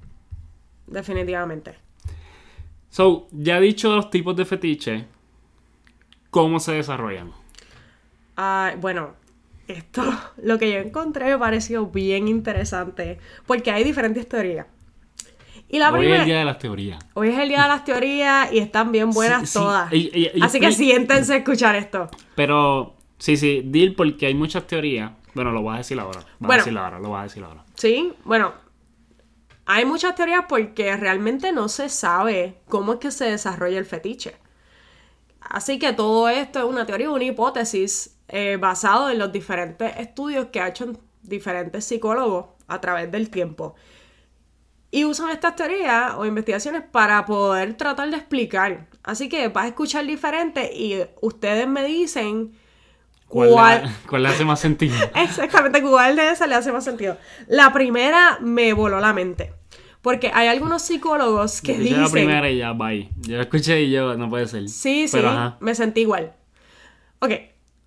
definitivamente. 0.88 1.75
So, 2.89 3.27
ya 3.32 3.60
dicho 3.60 3.96
los 3.96 4.10
tipos 4.10 4.36
de 4.36 4.46
fetiche, 4.46 5.06
¿cómo 6.32 6.60
se 6.60 6.72
desarrollan? 6.72 7.32
Ah, 8.36 8.74
bueno, 8.80 9.14
esto, 9.68 10.04
lo 10.42 10.58
que 10.58 10.72
yo 10.72 10.80
encontré 10.80 11.26
me 11.26 11.38
pareció 11.38 11.86
bien 11.86 12.28
interesante, 12.28 13.20
porque 13.46 13.70
hay 13.70 13.84
diferentes 13.84 14.28
teorías. 14.28 14.66
Hoy 15.74 16.08
es 16.08 16.20
el 16.20 16.26
día 16.26 16.40
de 16.40 16.46
las 16.46 16.60
teorías. 16.60 17.00
Hoy 17.14 17.30
es 17.30 17.40
el 17.40 17.48
día 17.48 17.62
de 17.62 17.68
las 17.70 17.86
teorías 17.86 18.52
y 18.52 18.60
están 18.60 18.92
bien 18.92 19.12
buenas 19.12 19.54
todas. 19.54 19.90
Así 20.42 20.60
que 20.60 20.72
siéntense 20.74 21.34
a 21.34 21.38
escuchar 21.38 21.76
esto. 21.76 22.10
Pero, 22.36 22.96
sí, 23.18 23.38
sí, 23.38 23.62
deal 23.64 23.94
porque 23.96 24.26
hay 24.26 24.34
muchas 24.34 24.68
teorías. 24.68 25.12
Bueno, 25.34 25.52
lo 25.52 25.62
voy 25.62 25.76
a 25.76 25.78
decir 25.78 25.98
ahora. 25.98 26.20
Lo 26.42 26.48
voy 26.48 26.56
a 26.56 26.58
decir 26.58 26.78
ahora, 26.78 27.00
lo 27.00 27.08
voy 27.10 27.20
a 27.20 27.24
decir 27.24 27.44
ahora. 27.44 27.64
Sí, 27.76 28.12
bueno. 28.26 28.54
Hay 29.66 29.86
muchas 29.86 30.14
teorías 30.16 30.44
porque 30.50 30.98
realmente 30.98 31.54
no 31.54 31.70
se 31.70 31.88
sabe 31.88 32.58
cómo 32.68 32.94
es 32.94 33.00
que 33.00 33.12
se 33.12 33.26
desarrolla 33.26 33.78
el 33.78 33.86
fetiche. 33.86 34.36
Así 35.51 35.79
que 35.79 35.91
todo 35.91 36.29
esto 36.29 36.60
es 36.60 36.65
una 36.65 36.86
teoría, 36.86 37.12
una 37.12 37.25
hipótesis 37.25 38.15
eh, 38.29 38.58
basado 38.58 39.10
en 39.10 39.20
los 39.20 39.34
diferentes 39.34 39.91
estudios 39.98 40.46
que 40.46 40.62
ha 40.62 40.70
hecho 40.70 40.93
diferentes 41.24 41.84
psicólogos 41.84 42.46
a 42.70 42.79
través 42.79 43.12
del 43.12 43.29
tiempo. 43.29 43.75
Y 44.91 45.03
usan 45.03 45.29
estas 45.29 45.58
teorías 45.58 46.13
o 46.15 46.25
investigaciones 46.25 46.84
para 46.89 47.25
poder 47.25 47.75
tratar 47.75 48.10
de 48.10 48.15
explicar. 48.15 48.88
Así 49.03 49.27
que 49.27 49.50
vas 49.50 49.65
a 49.65 49.67
escuchar 49.67 50.05
diferente 50.05 50.72
y 50.74 51.03
ustedes 51.20 51.67
me 51.67 51.84
dicen 51.84 52.53
cuál, 53.27 53.93
cuál, 54.08 54.24
le 54.24 54.29
hace 54.29 54.46
más 54.46 54.62
sentido. 54.62 54.96
Exactamente, 55.15 55.81
cuál 55.81 56.15
de 56.15 56.29
esas 56.29 56.48
le 56.48 56.55
hace 56.55 56.72
más 56.72 56.86
sentido. 56.86 57.17
La 57.48 57.74
primera 57.74 58.38
me 58.39 58.72
voló 58.72 59.01
la 59.01 59.12
mente. 59.12 59.53
Porque 60.01 60.31
hay 60.34 60.48
algunos 60.48 60.81
psicólogos 60.81 61.62
que 61.62 61.77
Yo 61.77 61.84
dicen... 61.84 62.01
la 62.01 62.10
primera 62.10 62.50
y 62.50 62.58
ya, 62.58 62.74
bye. 62.74 63.10
Yo 63.22 63.38
la 63.38 63.43
escuché 63.43 63.81
y 63.81 63.91
yo, 63.91 64.15
no 64.15 64.29
puede 64.29 64.48
ser. 64.48 64.67
Sí, 64.67 65.08
sí, 65.08 65.20
ajá. 65.20 65.58
me 65.60 65.75
sentí 65.75 66.01
igual. 66.01 66.34
Ok, 67.20 67.34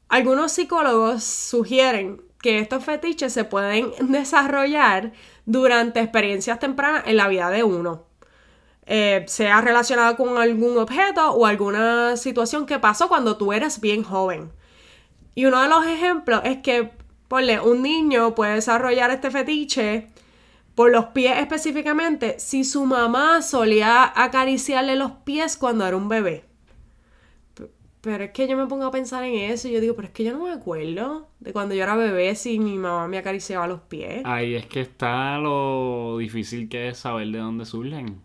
algunos 0.09 0.53
psicólogos 0.53 1.25
sugieren 1.25 2.23
que 2.41 2.59
estos 2.59 2.85
fetiches 2.85 3.33
se 3.33 3.45
pueden 3.45 3.91
desarrollar 4.13 5.13
durante 5.47 6.01
experiencias 6.01 6.59
tempranas 6.59 7.03
en 7.07 7.17
la 7.17 7.27
vida 7.27 7.51
de 7.51 7.65
uno. 7.65 8.05
Eh, 8.87 9.25
sea 9.29 9.63
relacionado 9.63 10.15
con 10.17 10.37
algún 10.37 10.77
objeto 10.77 11.31
o 11.31 11.47
alguna 11.47 12.19
situación 12.19 12.67
que 12.67 12.79
pasó 12.79 13.09
cuando 13.09 13.39
tú 13.39 13.53
eres 13.53 13.81
bien 13.81 14.03
joven. 14.03 14.53
Y 15.35 15.47
uno 15.47 15.63
de 15.63 15.69
los 15.69 15.87
ejemplos 15.87 16.43
es 16.45 16.59
que, 16.59 16.91
ponle, 17.27 17.61
un 17.61 17.83
niño 17.83 18.35
puede 18.35 18.55
desarrollar 18.55 19.11
este 19.11 19.31
fetiche 19.31 20.11
por 20.75 20.91
los 20.91 21.07
pies 21.07 21.39
específicamente 21.39 22.37
si 22.39 22.65
su 22.65 22.85
mamá 22.85 23.43
solía 23.43 24.13
acariciarle 24.15 24.97
los 24.97 25.13
pies 25.25 25.57
cuando 25.57 25.87
era 25.87 25.97
un 25.97 26.09
bebé. 26.09 26.45
Pero 28.01 28.25
es 28.25 28.33
que 28.33 28.47
yo 28.47 28.55
me 28.55 28.67
pongo 28.67 28.85
a 28.85 28.91
pensar 28.91 29.25
en 29.25 29.51
eso 29.51 29.67
y 29.67 29.73
yo 29.73 29.81
digo, 29.81 29.95
pero 29.97 30.09
es 30.09 30.13
que 30.13 30.25
yo 30.25 30.33
no 30.33 30.45
me 30.45 30.53
acuerdo 30.53 31.31
de 31.41 31.55
cuando 31.55 31.75
yo 31.75 31.85
era 31.85 31.97
bebé 31.97 32.35
si 32.35 32.59
mi 32.59 32.77
mamá 32.77 33.09
me 33.09 33.17
acariciaba 33.17 33.67
los 33.67 33.81
pies. 33.81 34.21
Ahí 34.25 34.55
es 34.55 34.67
que 34.67 34.83
está 34.83 35.39
lo 35.39 36.19
difícil 36.19 36.69
que 36.69 36.89
es 36.89 36.99
saber 36.99 37.29
de 37.29 37.39
dónde 37.39 37.65
surgen. 37.65 38.21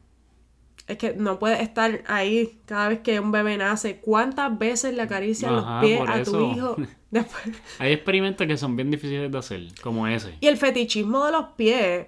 Es 0.85 0.97
que 0.97 1.13
no 1.13 1.39
puedes 1.39 1.61
estar 1.61 2.01
ahí 2.07 2.59
cada 2.65 2.89
vez 2.89 2.99
que 2.99 3.21
un 3.21 3.31
bebé 3.31 3.55
nace. 3.55 4.01
¿Cuántas 4.01 4.57
veces 4.57 4.93
le 4.95 5.03
acarician 5.03 5.53
Ajá, 5.55 5.75
los 5.75 5.85
pies 5.85 6.01
a 6.05 6.23
tu 6.23 6.51
hijo? 6.51 6.75
Después... 7.11 7.55
Hay 7.77 7.93
experimentos 7.93 8.45
que 8.47 8.57
son 8.57 8.75
bien 8.75 8.91
difíciles 8.91 9.31
de 9.31 9.37
hacer, 9.37 9.67
como 9.81 10.07
ese. 10.07 10.35
Y 10.41 10.47
el 10.47 10.57
fetichismo 10.57 11.25
de 11.25 11.31
los 11.31 11.45
pies, 11.55 12.07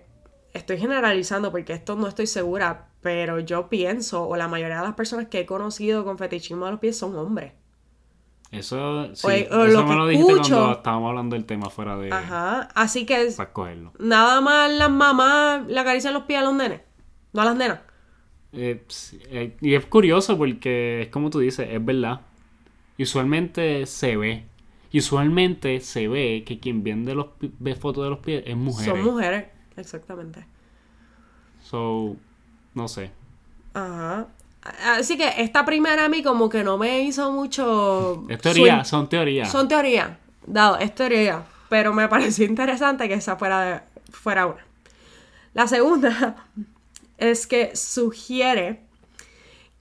estoy 0.54 0.78
generalizando 0.78 1.52
porque 1.52 1.74
esto 1.74 1.96
no 1.96 2.08
estoy 2.08 2.28
segura, 2.28 2.88
pero 3.02 3.40
yo 3.40 3.70
pienso, 3.70 4.28
o 4.28 4.36
la 4.36 4.48
mayoría 4.48 4.78
de 4.78 4.84
las 4.84 4.94
personas 4.96 5.28
que 5.28 5.40
he 5.42 5.46
conocido 5.46 6.04
con 6.04 6.18
fetichismo 6.18 6.66
de 6.66 6.72
los 6.72 6.80
pies 6.80 6.98
son 6.98 7.16
hombres. 7.16 7.54
Eso, 8.52 9.16
sí, 9.16 9.28
Oye, 9.28 9.48
o 9.50 9.64
eso 9.66 9.78
lo 9.82 9.84
me 9.84 9.90
que 9.92 9.96
lo 9.96 10.08
dijiste 10.08 10.32
escucho- 10.34 10.56
cuando 10.58 10.72
estábamos 10.74 11.10
hablando 11.10 11.36
del 11.38 11.46
tema 11.46 11.70
fuera 11.70 11.96
de... 11.98 12.12
Ajá. 12.12 12.64
Así 12.76 13.06
que 13.06 13.16
Para 13.38 13.48
escogerlo. 13.48 13.94
nada 13.98 14.42
más 14.42 14.70
las 14.74 14.92
mamás 14.92 15.66
le 15.68 15.80
acarician 15.80 16.14
los 16.14 16.24
pies 16.24 16.40
a 16.40 16.44
los 16.44 16.54
nenes, 16.54 16.82
no 17.32 17.42
a 17.42 17.46
las 17.46 17.56
nenas. 17.56 17.80
Eh, 18.52 18.84
eh, 19.30 19.56
y 19.62 19.74
es 19.76 19.86
curioso 19.86 20.38
porque 20.38 21.04
es 21.04 21.08
como 21.08 21.30
tú 21.30 21.40
dices, 21.40 21.66
es 21.72 21.84
verdad. 21.86 22.20
Usualmente 23.00 23.86
se 23.86 24.18
ve. 24.18 24.44
Usualmente 24.94 25.80
se 25.80 26.10
ve 26.10 26.44
que 26.46 26.60
quien 26.60 26.84
vende 26.84 27.16
los 27.16 27.28
ve 27.40 27.76
fotos 27.76 28.04
de 28.04 28.10
los 28.10 28.20
pies 28.20 28.44
es 28.46 28.58
mujeres. 28.58 28.94
Son 28.94 29.02
mujeres, 29.02 29.46
exactamente. 29.78 30.46
So, 31.64 32.16
no 32.74 32.88
sé. 32.88 33.12
Ajá. 33.74 34.28
Así 34.98 35.18
que 35.18 35.28
esta 35.42 35.66
primera 35.66 36.06
a 36.06 36.10
mí 36.10 36.22
como 36.22 36.48
que 36.50 36.64
no 36.64 36.78
me 36.78 37.02
hizo 37.02 37.32
mucho... 37.32 38.26
Es 38.30 38.40
teoría, 38.42 38.84
son 38.86 39.10
teorías. 39.10 39.52
Son 39.52 39.68
teorías, 39.68 40.12
dado, 40.46 40.78
es 40.78 40.94
teoría, 40.94 41.44
pero 41.70 41.94
me 41.94 42.08
pareció 42.08 42.46
interesante 42.46 43.08
que 43.08 43.16
esa 43.16 43.38
fuera, 43.38 43.62
de- 43.62 43.82
fuera 44.12 44.46
una. 44.46 44.64
La 45.56 45.68
segunda 45.68 46.46
es 47.18 47.48
que 47.48 47.76
sugiere 47.76 48.82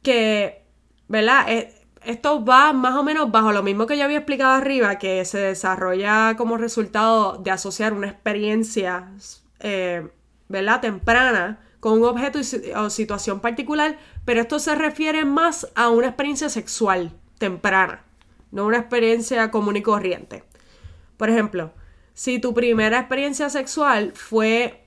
que, 0.02 0.62
¿verdad? 1.08 1.44
Eh, 1.52 1.74
Esto 2.04 2.42
va 2.42 2.72
más 2.72 2.94
o 2.96 3.02
menos 3.02 3.30
bajo 3.30 3.52
lo 3.52 3.62
mismo 3.62 3.86
que 3.86 3.98
yo 3.98 4.04
había 4.04 4.16
explicado 4.18 4.54
arriba, 4.54 4.96
que 4.96 5.22
se 5.26 5.38
desarrolla 5.38 6.36
como 6.38 6.56
resultado 6.56 7.36
de 7.36 7.50
asociar 7.50 7.92
una 7.92 8.08
experiencia, 8.08 9.10
eh, 9.60 10.08
¿verdad? 10.48 10.80
Temprana 10.80 11.60
con 11.80 11.94
un 11.94 12.04
objeto 12.04 12.40
o 12.76 12.90
situación 12.90 13.40
particular, 13.40 13.98
pero 14.24 14.40
esto 14.42 14.58
se 14.58 14.74
refiere 14.74 15.24
más 15.24 15.68
a 15.74 15.88
una 15.88 16.08
experiencia 16.08 16.48
sexual 16.50 17.12
temprana, 17.38 18.04
no 18.50 18.66
una 18.66 18.78
experiencia 18.78 19.50
común 19.50 19.76
y 19.76 19.82
corriente. 19.82 20.44
Por 21.16 21.30
ejemplo, 21.30 21.72
si 22.12 22.38
tu 22.38 22.52
primera 22.52 22.98
experiencia 22.98 23.48
sexual 23.48 24.12
fue 24.14 24.86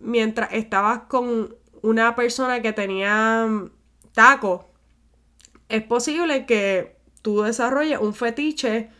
mientras 0.00 0.52
estabas 0.52 1.00
con 1.08 1.56
una 1.82 2.14
persona 2.14 2.60
que 2.60 2.72
tenía 2.72 3.46
mm, 3.46 3.70
taco, 4.12 4.70
es 5.68 5.82
posible 5.82 6.46
que 6.46 6.96
tú 7.22 7.42
desarrolles 7.42 7.98
un 7.98 8.14
fetiche 8.14 8.90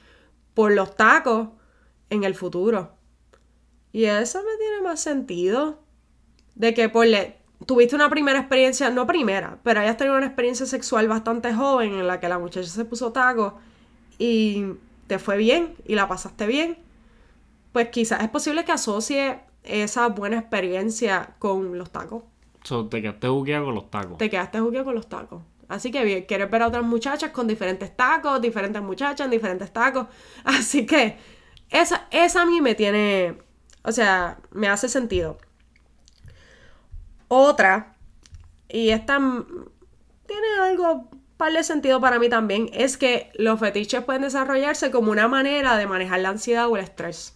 por 0.54 0.72
los 0.72 0.96
tacos 0.96 1.48
en 2.10 2.24
el 2.24 2.34
futuro. 2.34 2.96
Y 3.94 4.06
eso 4.06 4.42
me 4.42 4.56
tiene 4.58 4.82
más 4.82 5.00
sentido. 5.00 5.78
De 6.56 6.74
que 6.74 6.88
por 6.88 7.06
le, 7.06 7.36
tuviste 7.64 7.94
una 7.94 8.10
primera 8.10 8.40
experiencia, 8.40 8.90
no 8.90 9.06
primera, 9.06 9.58
pero 9.62 9.80
hayas 9.80 9.96
tenido 9.96 10.16
una 10.16 10.26
experiencia 10.26 10.66
sexual 10.66 11.06
bastante 11.06 11.54
joven 11.54 11.94
en 11.94 12.06
la 12.08 12.18
que 12.18 12.28
la 12.28 12.40
muchacha 12.40 12.68
se 12.68 12.84
puso 12.84 13.12
taco 13.12 13.56
y 14.18 14.64
te 15.06 15.20
fue 15.20 15.36
bien 15.36 15.76
y 15.86 15.94
la 15.94 16.08
pasaste 16.08 16.48
bien. 16.48 16.76
Pues 17.70 17.90
quizás 17.90 18.20
es 18.24 18.28
posible 18.30 18.64
que 18.64 18.72
asocie 18.72 19.38
esa 19.62 20.08
buena 20.08 20.40
experiencia 20.40 21.36
con 21.38 21.78
los 21.78 21.90
tacos. 21.90 22.24
So, 22.64 22.86
te 22.86 23.00
quedaste 23.00 23.28
jugueado 23.28 23.66
con 23.66 23.76
los 23.76 23.92
tacos. 23.92 24.18
Te 24.18 24.28
quedaste 24.28 24.58
jugueado 24.58 24.86
con 24.86 24.96
los 24.96 25.08
tacos. 25.08 25.42
Así 25.68 25.92
que 25.92 26.04
bien, 26.04 26.24
quieres 26.24 26.50
ver 26.50 26.62
a 26.62 26.66
otras 26.66 26.84
muchachas 26.84 27.30
con 27.30 27.46
diferentes 27.46 27.96
tacos, 27.96 28.42
diferentes 28.42 28.82
muchachas 28.82 29.26
en 29.26 29.30
diferentes 29.30 29.72
tacos. 29.72 30.08
Así 30.44 30.84
que 30.84 31.16
esa, 31.70 32.08
esa 32.10 32.42
a 32.42 32.46
mí 32.46 32.60
me 32.60 32.74
tiene, 32.74 33.38
o 33.84 33.92
sea, 33.92 34.38
me 34.50 34.68
hace 34.68 34.88
sentido. 34.88 35.38
Otra, 37.28 37.94
y 38.68 38.90
esta 38.90 39.18
tiene 40.26 40.46
algo 40.62 41.08
par 41.36 41.52
de 41.52 41.64
sentido 41.64 42.00
para 42.00 42.18
mí 42.18 42.28
también, 42.28 42.68
es 42.72 42.96
que 42.96 43.30
los 43.34 43.58
fetiches 43.58 44.04
pueden 44.04 44.22
desarrollarse 44.22 44.90
como 44.90 45.10
una 45.10 45.28
manera 45.28 45.76
de 45.76 45.86
manejar 45.86 46.20
la 46.20 46.30
ansiedad 46.30 46.68
o 46.68 46.76
el 46.76 46.84
estrés. 46.84 47.34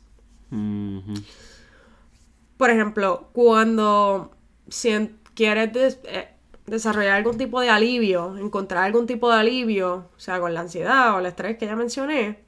Por 2.57 2.71
ejemplo, 2.71 3.29
cuando 3.33 4.33
sien- 4.69 5.17
quieres 5.35 5.73
des- 5.73 6.01
eh, 6.05 6.29
desarrollar 6.67 7.13
algún 7.17 7.39
tipo 7.39 7.61
de 7.61 7.71
alivio, 7.71 8.37
encontrar 8.39 8.85
algún 8.85 9.07
tipo 9.07 9.31
de 9.31 9.39
alivio, 9.39 10.09
o 10.17 10.21
sea, 10.21 10.41
con 10.41 10.55
la 10.55 10.61
ansiedad 10.61 11.15
o 11.15 11.19
el 11.21 11.27
estrés 11.27 11.57
que 11.59 11.67
ya 11.67 11.77
mencioné, 11.77 12.45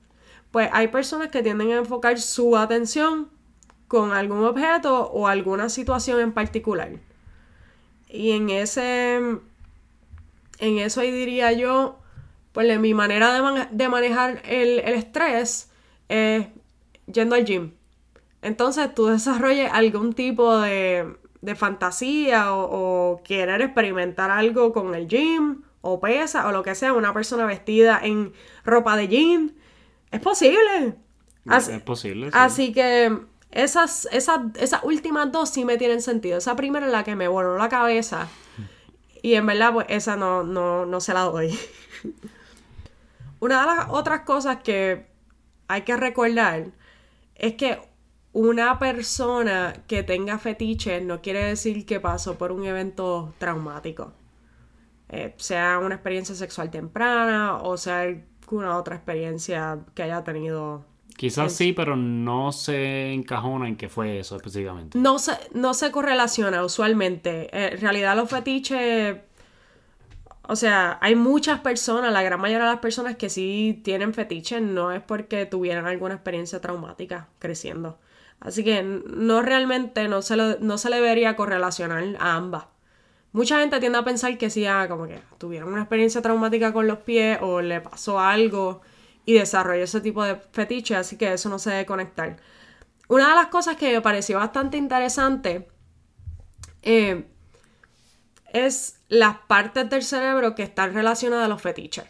pues 0.51 0.69
hay 0.73 0.89
personas 0.89 1.29
que 1.29 1.43
tienden 1.43 1.71
a 1.73 1.77
enfocar 1.77 2.19
su 2.21 2.57
atención 2.57 3.29
con 3.91 4.13
algún 4.13 4.45
objeto 4.45 4.93
o 5.11 5.27
alguna 5.27 5.69
situación 5.69 6.21
en 6.21 6.33
particular. 6.33 6.91
Y 8.09 8.31
en 8.33 8.51
ese, 8.51 9.17
en 10.59 10.79
eso 10.79 11.01
ahí 11.01 11.11
diría 11.11 11.53
yo, 11.53 11.99
pues 12.53 12.69
de 12.69 12.79
mi 12.79 12.95
manera 12.95 13.33
de, 13.35 13.43
man- 13.43 13.69
de 13.71 13.89
manejar 13.89 14.43
el, 14.47 14.81
el 14.81 14.95
estrés 14.95 15.71
es 16.09 16.47
yendo 17.13 17.35
al 17.35 17.45
gym. 17.45 17.73
Entonces 18.43 18.95
tú 18.95 19.07
desarrolles 19.07 19.71
algún 19.73 20.13
tipo 20.15 20.59
de, 20.61 21.17
de 21.41 21.55
fantasía 21.55 22.53
o, 22.55 23.13
o 23.13 23.23
querer 23.23 23.63
experimentar 23.63 24.31
algo 24.31 24.73
con 24.73 24.95
el 24.95 25.09
gym 25.09 25.63
o 25.83 26.01
pesa 26.01 26.47
o 26.49 26.53
lo 26.53 26.63
que 26.63 26.75
sea, 26.75 26.93
una 26.93 27.13
persona 27.15 27.47
vestida 27.47 28.01
en 28.03 28.33
ropa 28.65 28.97
de 28.97 29.09
gym. 29.09 29.51
Es 30.11 30.21
posible. 30.21 30.95
Así, 31.47 31.73
es 31.73 31.83
posible. 31.83 32.27
sí. 32.31 32.37
así 32.39 32.73
que 32.73 33.19
esas, 33.51 34.09
esas, 34.13 34.41
esas 34.57 34.83
últimas 34.85 35.31
dos 35.33 35.51
sí 35.51 35.65
me 35.65 35.77
tienen 35.77 36.03
sentido. 36.03 36.39
Esa 36.39 36.57
primera 36.57 36.87
es 36.87 36.93
la 36.93 37.05
que 37.05 37.17
me 37.17 37.29
voló 37.29 37.57
la 37.59 37.69
cabeza. 37.69 38.29
Y 39.23 39.35
en 39.35 39.47
verdad, 39.47 39.73
pues 39.73 39.87
esa 39.89 40.17
no, 40.17 40.43
no, 40.45 40.87
no 40.87 41.01
se 41.01 41.15
la 41.15 41.23
doy. 41.23 41.59
Una 43.41 43.61
de 43.61 43.67
las 43.67 43.87
otras 43.91 44.23
cosas 44.23 44.59
que 44.63 45.07
hay 45.69 45.83
que 45.83 45.97
recordar 45.97 46.67
es 47.35 47.55
que 47.55 47.81
una 48.33 48.79
persona 48.79 49.73
que 49.89 50.03
tenga 50.03 50.39
fetiches 50.39 51.03
no 51.03 51.21
quiere 51.21 51.45
decir 51.45 51.87
que 51.87 52.01
pasó 52.01 52.39
por 52.39 52.53
un 52.53 52.65
evento 52.65 53.35
traumático. 53.39 54.13
Eh, 55.09 55.35
sea 55.39 55.79
una 55.81 55.97
experiencia 55.97 56.37
sexual 56.37 56.71
temprana 56.71 57.57
o 57.57 57.77
sea 57.77 58.03
alguna 58.03 58.77
otra 58.79 58.97
experiencia 58.97 59.81
que 59.95 60.03
haya 60.05 60.23
tenido. 60.25 60.85
Quizás 61.21 61.53
sí, 61.53 61.75
pero 61.75 61.97
no 61.97 62.51
se 62.51 63.13
encajona 63.13 63.69
en 63.69 63.77
que 63.77 63.91
fue 63.91 64.19
eso 64.21 64.37
específicamente. 64.37 64.97
No 64.99 65.19
se, 65.19 65.33
no 65.53 65.75
se 65.75 65.91
correlaciona 65.91 66.65
usualmente. 66.65 67.51
Eh, 67.53 67.75
En 67.75 67.81
realidad 67.83 68.17
los 68.17 68.31
fetiches... 68.31 69.19
O 70.49 70.57
sea, 70.57 70.99
hay 71.01 71.15
muchas 71.15 71.61
personas, 71.61 72.13
la 72.13 72.23
gran 72.23 72.41
mayoría 72.41 72.65
de 72.65 72.73
las 72.73 72.81
personas 72.81 73.17
que 73.17 73.29
sí 73.29 73.81
tienen 73.85 74.15
fetiches 74.15 74.63
no 74.63 74.91
es 74.93 75.01
porque 75.03 75.47
tuvieran 75.47 75.87
alguna 75.87 76.15
experiencia 76.15 76.61
traumática 76.61 77.29
creciendo. 77.39 77.99
Así 78.41 78.65
que 78.65 78.83
no 78.83 79.43
realmente 79.43 80.09
no 80.09 80.23
se, 80.23 80.37
lo- 80.37 80.59
no 80.59 80.79
se 80.79 80.89
le 80.91 80.97
debería 80.97 81.37
correlacionar 81.37 82.03
a 82.19 82.35
ambas. 82.35 82.65
Mucha 83.33 83.61
gente 83.61 83.79
tiende 83.79 83.99
a 83.99 84.05
pensar 84.05 84.39
que 84.39 84.51
sí, 84.51 84.67
ah, 84.67 84.87
como 84.89 85.07
que 85.07 85.21
tuvieron 85.39 85.71
una 85.73 85.83
experiencia 85.83 86.23
traumática 86.23 86.73
con 86.73 86.87
los 86.89 86.99
pies 86.99 87.39
o 87.43 87.61
le 87.61 87.81
pasó 87.81 88.19
algo 88.19 88.81
y 89.31 89.35
desarrolló 89.35 89.85
ese 89.85 90.01
tipo 90.01 90.25
de 90.25 90.35
fetiche, 90.35 90.97
así 90.97 91.17
que 91.17 91.33
eso 91.33 91.49
no 91.49 91.61
se 91.61 91.71
debe 91.71 91.87
conectar. 91.87 92.37
Una 93.07 93.29
de 93.29 93.35
las 93.37 93.47
cosas 93.47 93.77
que 93.77 93.93
me 93.93 94.01
pareció 94.01 94.39
bastante 94.39 94.77
interesante 94.77 95.69
eh, 96.83 97.29
es 98.53 99.01
las 99.09 99.37
partes 99.47 99.89
del 99.89 100.03
cerebro 100.03 100.57
que 100.57 100.65
están 100.65 100.95
relacionadas 100.95 101.45
a 101.45 101.49
los 101.49 101.63
fetiches. 101.63 102.07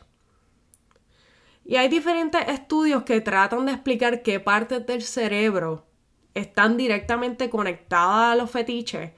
Y 1.66 1.76
hay 1.76 1.88
diferentes 1.88 2.48
estudios 2.48 3.02
que 3.02 3.20
tratan 3.20 3.66
de 3.66 3.72
explicar 3.72 4.22
qué 4.22 4.40
partes 4.40 4.86
del 4.86 5.02
cerebro 5.02 5.86
están 6.32 6.78
directamente 6.78 7.50
conectadas 7.50 8.32
a 8.32 8.36
los 8.36 8.50
fetiches. 8.50 9.12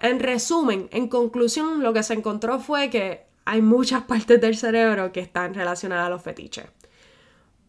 En 0.00 0.20
resumen, 0.20 0.88
en 0.92 1.08
conclusión, 1.08 1.82
lo 1.82 1.92
que 1.92 2.04
se 2.04 2.14
encontró 2.14 2.60
fue 2.60 2.88
que 2.88 3.31
hay 3.44 3.62
muchas 3.62 4.02
partes 4.12 4.40
del 4.40 4.56
cerebro 4.56 5.12
que 5.12 5.20
están 5.20 5.54
relacionadas 5.54 6.06
a 6.06 6.10
los 6.10 6.22
fetiches. 6.22 6.66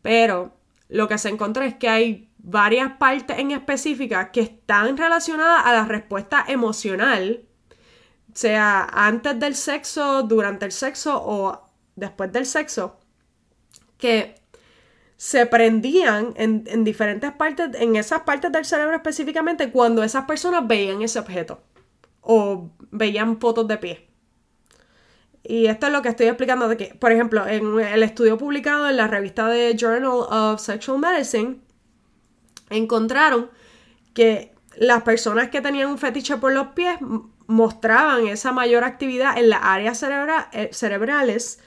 Pero 0.02 0.54
lo 0.90 1.08
que 1.08 1.18
se 1.18 1.30
encontró 1.30 1.64
es 1.64 1.76
que 1.76 1.90
hay 1.90 2.30
varias 2.38 2.98
partes 2.98 3.40
en 3.40 3.52
específica 3.52 4.32
que 4.32 4.42
están 4.42 4.98
relacionadas 4.98 5.66
a 5.66 5.74
la 5.74 5.86
respuesta 5.86 6.44
emocional, 6.48 7.42
sea 8.34 8.88
antes 8.92 9.40
del 9.40 9.56
sexo, 9.56 10.24
durante 10.24 10.66
el 10.66 10.72
sexo 10.72 11.22
o 11.24 11.70
después 11.96 12.32
del 12.32 12.46
sexo, 12.46 13.00
que 13.98 14.36
se 15.16 15.46
prendían 15.46 16.34
en, 16.36 16.66
en, 16.68 16.84
diferentes 16.84 17.32
partes, 17.32 17.70
en 17.76 17.96
esas 17.96 18.22
partes 18.24 18.52
del 18.52 18.66
cerebro 18.66 18.96
específicamente, 18.96 19.72
cuando 19.72 20.04
esas 20.04 20.26
personas 20.26 20.68
veían 20.68 21.02
ese 21.02 21.20
objeto 21.20 21.62
o 22.22 22.70
veían 22.92 23.40
fotos 23.40 23.68
de 23.68 23.78
pie. 23.78 24.13
Y 25.44 25.66
esto 25.66 25.88
es 25.88 25.94
lo 25.94 26.02
que 26.02 26.10
estoy 26.10 26.28
explicando 26.28 26.70
de 26.70 26.78
que, 26.78 26.96
por 26.96 27.12
ejemplo, 27.12 27.46
en 27.46 27.80
el 27.80 28.04
estudio 28.04 28.38
publicado 28.38 28.90
en 28.90 28.96
la 28.96 29.08
revista 29.08 29.48
de 29.48 29.76
Journal 29.78 30.26
of 30.30 30.62
Sexual 30.62 31.00
Medicine, 31.00 31.60
encontraron 32.70 33.50
que 34.14 34.54
las 34.78 35.04
personas 35.04 35.50
que 35.50 35.62
tenían 35.62 35.90
un 35.90 35.98
fetiche 35.98 36.38
por 36.38 36.54
los 36.54 36.68
pies 36.68 36.98
mostraban 37.48 38.28
esa 38.28 38.52
mayor 38.54 38.84
actividad 38.84 39.38
en 39.38 39.50
las 39.50 39.60
áreas 39.64 40.02
eh, 40.54 40.70
cerebrales 40.72 41.60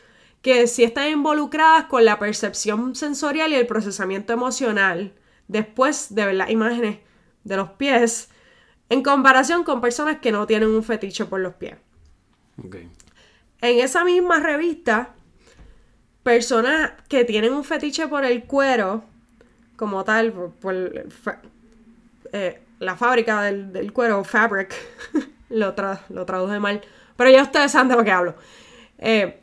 que 0.42 0.66
sí 0.66 0.84
están 0.84 1.10
involucradas 1.10 1.84
con 1.84 2.04
la 2.04 2.18
percepción 2.18 2.94
sensorial 2.94 3.52
y 3.52 3.56
el 3.56 3.66
procesamiento 3.66 4.32
emocional 4.32 5.12
después 5.48 6.14
de 6.14 6.24
ver 6.24 6.34
las 6.34 6.50
imágenes 6.50 6.98
de 7.44 7.56
los 7.56 7.70
pies 7.70 8.28
en 8.88 9.02
comparación 9.02 9.64
con 9.64 9.80
personas 9.80 10.18
que 10.20 10.32
no 10.32 10.46
tienen 10.46 10.70
un 10.70 10.82
fetiche 10.82 11.24
por 11.24 11.40
los 11.40 11.54
pies. 11.54 11.76
En 13.70 13.80
esa 13.80 14.04
misma 14.04 14.40
revista, 14.40 15.14
personas 16.22 16.92
que 17.08 17.24
tienen 17.24 17.52
un 17.52 17.64
fetiche 17.64 18.08
por 18.08 18.24
el 18.24 18.44
cuero, 18.44 19.04
como 19.76 20.04
tal, 20.04 20.32
por, 20.32 20.74
eh, 22.32 22.62
la 22.78 22.96
fábrica 22.96 23.42
del, 23.42 23.92
cuero, 23.92 24.24
fabric, 24.24 24.74
lo, 25.50 25.74
lo 26.08 26.26
traduje 26.26 26.58
mal, 26.58 26.80
pero 27.16 27.30
ya 27.30 27.42
ustedes 27.42 27.72
saben 27.72 27.88
de 27.88 27.96
lo 27.96 28.04
que 28.04 28.10
hablo. 28.10 28.34
Eh, 28.98 29.42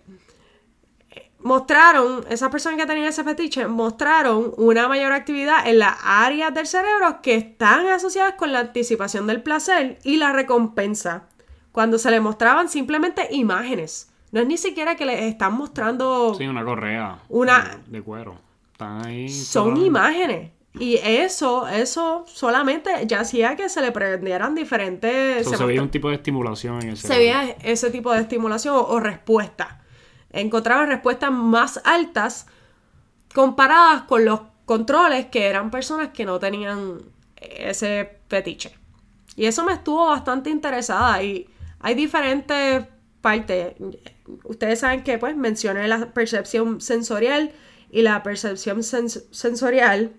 mostraron, 1.39 2.25
esas 2.29 2.49
personas 2.49 2.79
que 2.79 2.85
tenían 2.85 3.07
ese 3.07 3.23
fetiche, 3.23 3.67
mostraron 3.67 4.53
una 4.57 4.87
mayor 4.87 5.11
actividad 5.11 5.67
en 5.67 5.79
las 5.79 5.97
áreas 6.03 6.53
del 6.53 6.67
cerebro 6.67 7.21
que 7.21 7.35
están 7.35 7.87
asociadas 7.87 8.35
con 8.35 8.51
la 8.51 8.59
anticipación 8.59 9.27
del 9.27 9.43
placer 9.43 9.99
y 10.03 10.17
la 10.17 10.31
recompensa 10.31 11.27
cuando 11.71 11.97
se 11.97 12.11
le 12.11 12.19
mostraban 12.19 12.69
simplemente 12.69 13.27
imágenes. 13.31 14.12
No 14.33 14.41
es 14.41 14.47
ni 14.47 14.57
siquiera 14.57 14.95
que 14.95 15.05
le 15.05 15.27
están 15.27 15.53
mostrando. 15.53 16.33
Sí, 16.33 16.47
una 16.47 16.65
correa. 16.65 17.19
Una. 17.29 17.79
De, 17.85 18.01
cuero. 18.01 18.35
Están 18.71 19.05
ahí. 19.05 19.29
Son 19.29 19.77
imágenes. 19.77 20.49
Y 20.79 20.95
eso, 20.95 21.67
eso 21.67 22.25
solamente 22.25 22.89
ya 23.05 23.19
hacía 23.19 23.55
que 23.55 23.69
se 23.69 23.79
le 23.79 23.91
prendieran 23.91 24.55
diferentes. 24.55 25.47
se, 25.47 25.63
veía 25.63 25.84
un 25.84 25.91
tipo 25.91 26.10
de 26.10 26.15
estimulación 26.15 26.81
en 26.81 26.89
el 26.89 26.97
cerebro. 26.97 27.13
Se 27.13 27.19
veía 27.19 27.55
ese 27.62 27.91
tipo 27.91 28.12
de 28.12 28.21
estimulación 28.21 28.75
o, 28.75 28.99
respuesta. 28.99 29.81
Encontraban 30.31 30.88
respuestas 30.88 31.31
más 31.31 31.79
altas 31.86 32.47
comparadas 33.36 34.01
con 34.03 34.25
los 34.25 34.41
controles 34.65 35.27
que 35.27 35.45
eran 35.45 35.69
personas 35.69 36.10
que 36.10 36.25
no 36.25 36.39
tenían 36.39 37.03
ese 37.36 38.17
fetiche. 38.27 38.73
Y 39.36 39.45
eso 39.45 39.63
me 39.63 39.73
estuvo 39.73 40.08
bastante 40.08 40.49
interesada 40.49 41.21
y 41.21 41.47
hay 41.79 41.93
diferentes 41.93 42.88
partes. 43.21 43.75
Ustedes 44.43 44.79
saben 44.79 45.03
que 45.03 45.17
pues 45.17 45.36
mencioné 45.36 45.88
la 45.88 46.13
percepción 46.13 46.79
sensorial 46.81 47.51
y 47.91 48.01
la 48.01 48.23
percepción 48.23 48.83
sensorial 48.83 50.13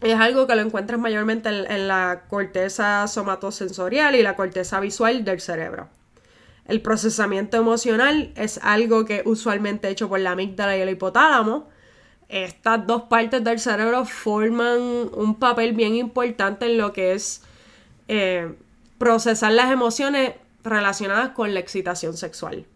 es 0.00 0.14
algo 0.14 0.46
que 0.46 0.54
lo 0.54 0.62
encuentras 0.62 1.00
mayormente 1.00 1.48
en, 1.48 1.88
la 1.88 2.24
corteza 2.28 3.06
somatosensorial 3.08 4.14
y 4.14 4.22
la 4.22 4.36
corteza 4.36 4.78
visual 4.80 5.24
del 5.24 5.40
cerebro. 5.40 5.88
El 6.66 6.80
procesamiento 6.80 7.56
emocional 7.56 8.32
es 8.36 8.60
algo 8.62 9.04
que 9.04 9.22
usualmente 9.24 9.88
hecho 9.88 10.08
por 10.08 10.20
la 10.20 10.32
amígdala 10.32 10.76
y 10.76 10.82
el 10.82 10.90
hipotálamo. 10.90 11.68
Estas 12.28 12.86
dos 12.86 13.04
partes 13.04 13.42
del 13.42 13.58
cerebro 13.58 14.04
forman 14.04 14.78
un 15.14 15.36
papel 15.38 15.72
bien 15.72 15.94
importante 15.94 16.66
en 16.66 16.78
lo 16.78 16.92
que 16.92 17.14
es 17.14 17.42
eh, 18.06 18.54
procesar 18.98 19.52
las 19.52 19.72
emociones 19.72 20.32
relacionadas 20.62 21.30
con 21.30 21.54
la 21.54 21.60
excitación 21.60 22.16
sexual. 22.16 22.66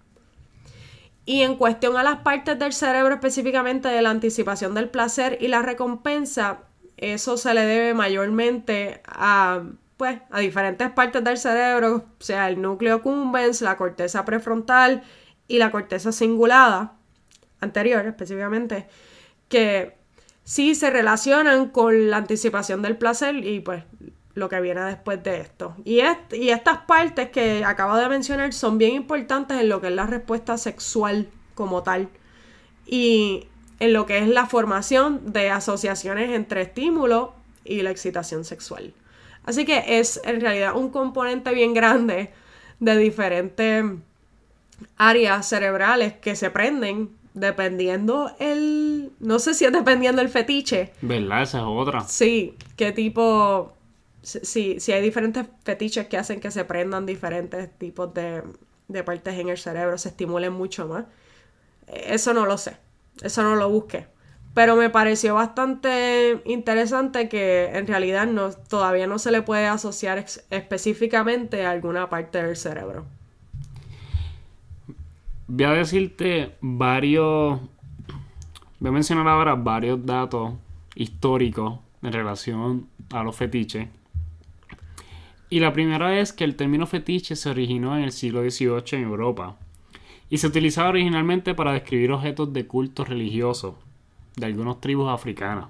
Y 1.25 1.43
en 1.43 1.57
cuestión 1.57 1.97
a 1.97 2.03
las 2.03 2.19
partes 2.19 2.59
del 2.59 2.73
cerebro 2.73 3.15
específicamente 3.15 3.89
de 3.89 4.03
la 4.03 4.11
anticipación 4.11 4.75
del 4.75 4.89
placer 4.89 5.39
y 5.41 5.49
la 5.49 5.63
recompensa, 5.63 6.61
eso 6.97 7.37
se 7.37 7.55
le 7.55 7.65
debe 7.65 7.95
mayormente 7.95 9.03
a, 9.07 9.63
pues, 9.97 10.21
a 10.31 10.41
diferentes 10.41 10.91
partes 10.91 11.23
del 11.23 11.39
cerebro, 11.39 12.05
sea, 12.19 12.49
el 12.49 12.61
núcleo 12.61 13.03
cumbens, 13.03 13.63
la 13.63 13.77
corteza 13.77 14.25
prefrontal 14.25 15.05
y 15.47 15.59
la 15.59 15.71
corteza 15.71 16.11
cingulada, 16.11 16.97
anterior 17.61 18.05
específicamente, 18.07 18.89
que 19.49 19.97
sí 20.43 20.75
se 20.75 20.91
relacionan 20.91 21.69
con 21.69 22.11
la 22.11 22.17
anticipación 22.17 22.83
del 22.83 22.97
placer 22.97 23.37
y 23.37 23.61
pues 23.61 23.85
lo 24.35 24.49
que 24.49 24.61
viene 24.61 24.81
después 24.83 25.23
de 25.23 25.41
esto. 25.41 25.75
Y, 25.85 26.01
y 26.33 26.51
estas 26.51 26.79
partes 26.79 27.31
que 27.31 27.65
acabo 27.65 27.97
de 27.97 28.09
mencionar 28.09 28.53
son 28.53 28.79
bien 28.79 28.95
importantes 28.95 29.61
en 29.61 29.69
lo 29.69 29.81
que 29.81 29.89
es 29.89 29.93
la 29.93 30.07
respuesta 30.07 30.57
sexual 30.57 31.29
como 31.55 31.83
tal. 31.83 32.09
Y 32.87 33.47
en 33.79 33.93
lo 33.93 34.07
que 34.07 34.19
es 34.19 34.29
la 34.29 34.47
formación 34.47 35.33
de 35.33 35.51
asociaciones 35.51 36.31
entre 36.31 36.63
estímulo 36.63 37.35
y 37.65 37.83
la 37.83 37.91
excitación 37.91 38.45
sexual. 38.45 38.95
Así 39.45 39.65
que 39.65 39.99
es 39.99 40.21
en 40.25 40.41
realidad 40.41 40.77
un 40.77 40.91
componente 40.91 41.53
bien 41.53 41.75
grande 41.75 42.31
de 42.81 42.97
diferentes 42.97 43.85
áreas 44.97 45.49
cerebrales 45.49 46.15
que 46.15 46.37
se 46.37 46.51
prenden 46.51 47.11
dependiendo 47.35 48.31
el... 48.39 49.13
No 49.21 49.39
sé 49.39 49.55
si 49.55 49.65
es 49.65 49.73
dependiendo 49.73 50.23
el 50.23 50.29
fetiche. 50.29 50.93
¿Verdad? 51.03 51.43
Esa 51.43 51.59
es 51.59 51.65
otra. 51.67 52.01
Sí, 52.03 52.55
qué 52.77 52.93
tipo 52.93 53.73
si, 54.23 54.79
si 54.81 54.93
hay 54.93 55.03
diferentes 55.03 55.47
fetiches 55.65 56.07
que 56.07 56.17
hacen 56.17 56.41
que 56.41 56.51
se 56.51 56.65
prendan 56.65 57.07
diferentes 57.07 57.71
tipos 57.79 58.15
de, 58.15 58.43
partes 59.05 59.39
en 59.39 59.49
el 59.49 59.59
cerebro, 59.59 59.99
se 59.99 60.11
estimulen 60.11 60.53
mucho 60.53 60.87
más. 60.87 61.05
Eso 61.89 62.33
no 62.33 62.47
lo 62.47 62.57
sé, 62.57 62.77
eso 63.23 63.43
no 63.43 63.57
lo 63.57 63.69
busqué. 63.69 64.07
Pero 64.55 64.77
me 64.77 64.91
pareció 64.91 65.35
bastante 65.35 66.43
interesante 66.45 67.29
que 67.29 67.71
en 67.73 67.87
realidad 67.87 68.27
no, 68.27 68.53
todavía 68.53 69.07
no 69.07 69.19
se 69.19 69.33
le 69.33 69.43
puede 69.43 69.67
asociar 69.67 70.25
específicamente 70.51 71.65
a 71.65 71.71
alguna 71.71 72.11
parte 72.11 72.43
del 72.43 72.57
cerebro. 72.57 73.07
Voy 75.49 75.65
a 75.65 75.71
decirte 75.71 76.55
varios, 76.61 77.61
voy 78.79 78.89
a 78.89 78.93
mencionar 78.93 79.27
ahora 79.27 79.55
varios 79.55 80.05
datos 80.05 80.53
históricos 80.95 81.79
en 82.03 82.13
relación 82.13 82.89
a 83.11 83.23
los 83.23 83.35
fetiches 83.35 83.89
y 85.53 85.61
la 85.61 85.75
primera 85.75 86.19
es 86.19 86.33
que 86.33 86.45
el 86.45 86.57
término 86.57 86.87
fetiche 86.87 87.37
se 87.37 87.51
originó 87.51 87.95
en 87.95 88.05
el 88.05 88.13
siglo 88.13 88.41
XVIII 88.41 88.85
en 88.93 89.03
Europa 89.03 89.59
y 90.31 90.39
se 90.39 90.47
utilizaba 90.47 90.89
originalmente 90.89 91.55
para 91.55 91.75
describir 91.75 92.11
objetos 92.11 92.55
de 92.55 92.67
culto 92.67 93.05
religioso 93.05 93.79
de 94.35 94.47
algunas 94.47 94.81
tribus 94.81 95.11
africanas. 95.11 95.67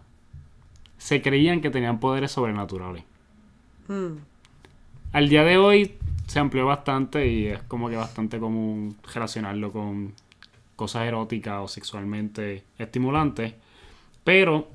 Se 0.99 1.21
creían 1.21 1.61
que 1.61 1.71
tenían 1.71 1.99
poderes 1.99 2.31
sobrenaturales. 2.31 3.03
Hmm. 3.89 4.19
Al 5.11 5.29
día 5.29 5.43
de 5.43 5.57
hoy 5.57 5.97
se 6.29 6.39
amplió 6.39 6.65
bastante 6.65 7.27
y 7.27 7.47
es 7.47 7.61
como 7.65 7.91
que 7.91 7.97
bastante 7.97 8.39
común 8.39 8.95
relacionarlo 9.13 9.73
con 9.73 10.15
cosas 10.77 11.09
eróticas 11.09 11.61
o 11.61 11.67
sexualmente 11.67 12.63
estimulantes. 12.79 13.55
Pero 14.23 14.71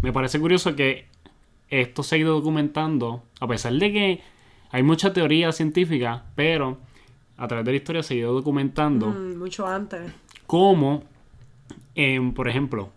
me 0.00 0.12
parece 0.12 0.38
curioso 0.38 0.76
que 0.76 1.09
esto 1.70 2.02
se 2.02 2.16
ha 2.16 2.18
ido 2.18 2.34
documentando, 2.34 3.22
a 3.40 3.46
pesar 3.46 3.72
de 3.74 3.92
que 3.92 4.22
hay 4.70 4.82
mucha 4.82 5.12
teoría 5.12 5.52
científica, 5.52 6.24
pero 6.34 6.78
a 7.36 7.48
través 7.48 7.64
de 7.64 7.72
la 7.72 7.76
historia 7.76 8.02
se 8.02 8.14
ha 8.14 8.16
ido 8.18 8.32
documentando. 8.34 9.06
Mm, 9.06 9.38
mucho 9.38 9.66
antes. 9.66 10.12
Cómo, 10.46 11.04
por 12.34 12.48
ejemplo, 12.48 12.90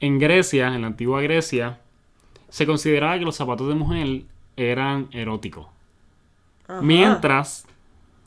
en 0.00 0.18
Grecia, 0.18 0.74
en 0.74 0.80
la 0.80 0.88
antigua 0.88 1.22
Grecia, 1.22 1.78
se 2.48 2.66
consideraba 2.66 3.18
que 3.18 3.24
los 3.24 3.36
zapatos 3.36 3.68
de 3.68 3.74
mujer 3.74 4.22
eran 4.56 5.08
eróticos. 5.12 5.66
Ajá. 6.66 6.82
Mientras 6.82 7.66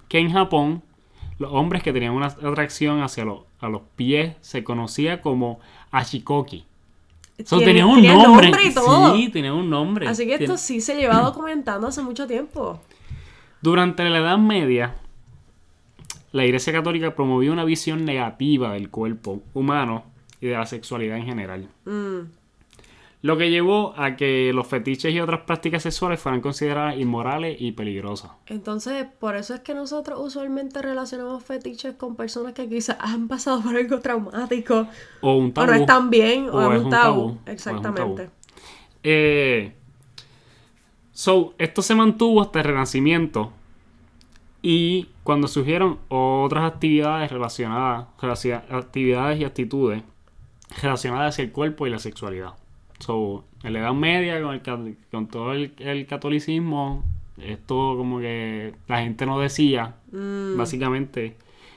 que 0.07 0.19
en 0.19 0.31
Japón, 0.31 0.81
los 1.37 1.51
hombres 1.51 1.83
que 1.83 1.91
tenían 1.91 2.13
una 2.13 2.27
atracción 2.27 3.01
hacia 3.01 3.25
los, 3.25 3.41
a 3.59 3.69
los 3.69 3.81
pies 3.95 4.35
se 4.41 4.63
conocía 4.63 5.21
como 5.21 5.59
ashikoki. 5.91 6.65
So, 7.43 7.57
Tiene- 7.57 7.73
tenían 7.73 7.87
un 7.87 8.01
nombre. 8.01 8.47
nombre 8.49 8.63
y 8.65 8.73
todo. 8.73 9.15
Sí, 9.15 9.29
tenían 9.29 9.53
un 9.55 9.69
nombre. 9.69 10.07
Así 10.07 10.25
que 10.25 10.37
Tien- 10.37 10.43
esto 10.43 10.57
sí 10.57 10.79
se 10.79 10.95
lleva 10.95 11.19
documentando 11.19 11.87
hace 11.87 12.01
mucho 12.01 12.25
tiempo. 12.27 12.79
Durante 13.61 14.07
la 14.09 14.19
Edad 14.19 14.37
Media, 14.37 14.95
la 16.31 16.45
Iglesia 16.45 16.71
Católica 16.73 17.15
promovió 17.15 17.51
una 17.51 17.63
visión 17.65 18.05
negativa 18.05 18.73
del 18.73 18.89
cuerpo 18.89 19.41
humano 19.53 20.03
y 20.39 20.47
de 20.47 20.53
la 20.53 20.65
sexualidad 20.65 21.17
en 21.17 21.25
general. 21.25 21.67
Mm, 21.85 22.19
Lo 23.25 23.37
que 23.37 23.49
llevó 23.49 23.95
a 23.97 24.15
que 24.17 24.51
los 24.53 24.67
fetiches 24.67 25.11
y 25.11 25.19
otras 25.19 25.39
prácticas 25.47 25.81
sexuales 25.81 26.19
fueran 26.19 26.41
consideradas 26.41 26.95
inmorales 26.99 27.57
y 27.59 27.71
peligrosas. 27.71 28.29
Entonces, 28.45 29.07
por 29.19 29.35
eso 29.35 29.55
es 29.55 29.61
que 29.61 29.73
nosotros 29.73 30.19
usualmente 30.21 30.79
relacionamos 30.79 31.43
fetiches 31.43 31.95
con 31.95 32.15
personas 32.15 32.53
que 32.53 32.69
quizás 32.69 32.97
han 32.99 33.27
pasado 33.27 33.61
por 33.63 33.75
algo 33.75 33.99
traumático. 33.99 34.87
O 35.21 35.37
un 35.37 35.49
O 35.49 35.53
tabú. 35.53 35.67
no 35.67 35.73
están 35.73 36.09
bien, 36.11 36.49
o, 36.49 36.53
o 36.57 36.71
es 36.71 36.83
un 36.83 36.89
tabú. 36.91 36.91
tabú, 36.91 37.21
o 37.25 37.31
es 37.31 37.41
un 37.47 37.51
Exactamente. 37.51 38.23
tabú. 38.25 38.31
Eh, 39.01 39.73
so, 41.11 41.55
esto 41.57 41.81
se 41.81 41.95
mantuvo 41.95 42.43
hasta 42.43 42.59
el 42.59 42.65
Renacimiento. 42.65 43.51
Y 44.61 45.09
cuando 45.23 45.47
surgieron 45.47 45.97
otras 46.09 46.71
actividades 46.71 47.31
relacionadas, 47.31 48.05
actividades 48.69 49.39
y 49.39 49.45
actitudes 49.45 50.03
relacionadas 50.79 51.33
hacia 51.33 51.43
el 51.45 51.51
cuerpo 51.51 51.87
y 51.87 51.89
la 51.89 51.97
sexualidad. 51.97 52.53
So, 52.99 53.45
en 53.63 53.73
la 53.73 53.79
Edad 53.79 53.93
Media, 53.93 54.41
con, 54.41 54.53
el 54.87 54.97
con 55.11 55.27
todo 55.27 55.53
el, 55.53 55.73
el 55.79 56.05
catolicismo, 56.07 57.03
esto 57.37 57.95
como 57.97 58.19
que 58.19 58.73
la 58.87 59.01
gente 59.01 59.25
no 59.25 59.39
decía, 59.39 59.95
Mm, 60.11 60.57
básicamente. 60.57 61.35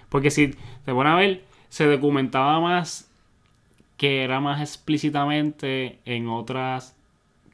Porque 0.08 0.30
si 0.30 0.48
te 0.84 0.92
pones 0.94 1.12
a 1.12 1.16
ver, 1.16 1.44
se 1.68 1.86
documentaba 1.86 2.60
más 2.60 3.10
que 3.96 4.22
era 4.24 4.40
más 4.40 4.60
explícitamente 4.60 5.98
en 6.04 6.28
otras 6.28 6.96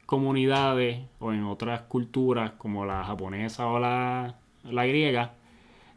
comunidades 0.05 0.99
o 1.19 1.33
en 1.33 1.43
otras 1.43 1.81
culturas 1.83 2.51
como 2.57 2.85
la 2.85 3.03
japonesa 3.03 3.67
o 3.67 3.79
la, 3.79 4.35
la 4.63 4.85
griega. 4.85 5.33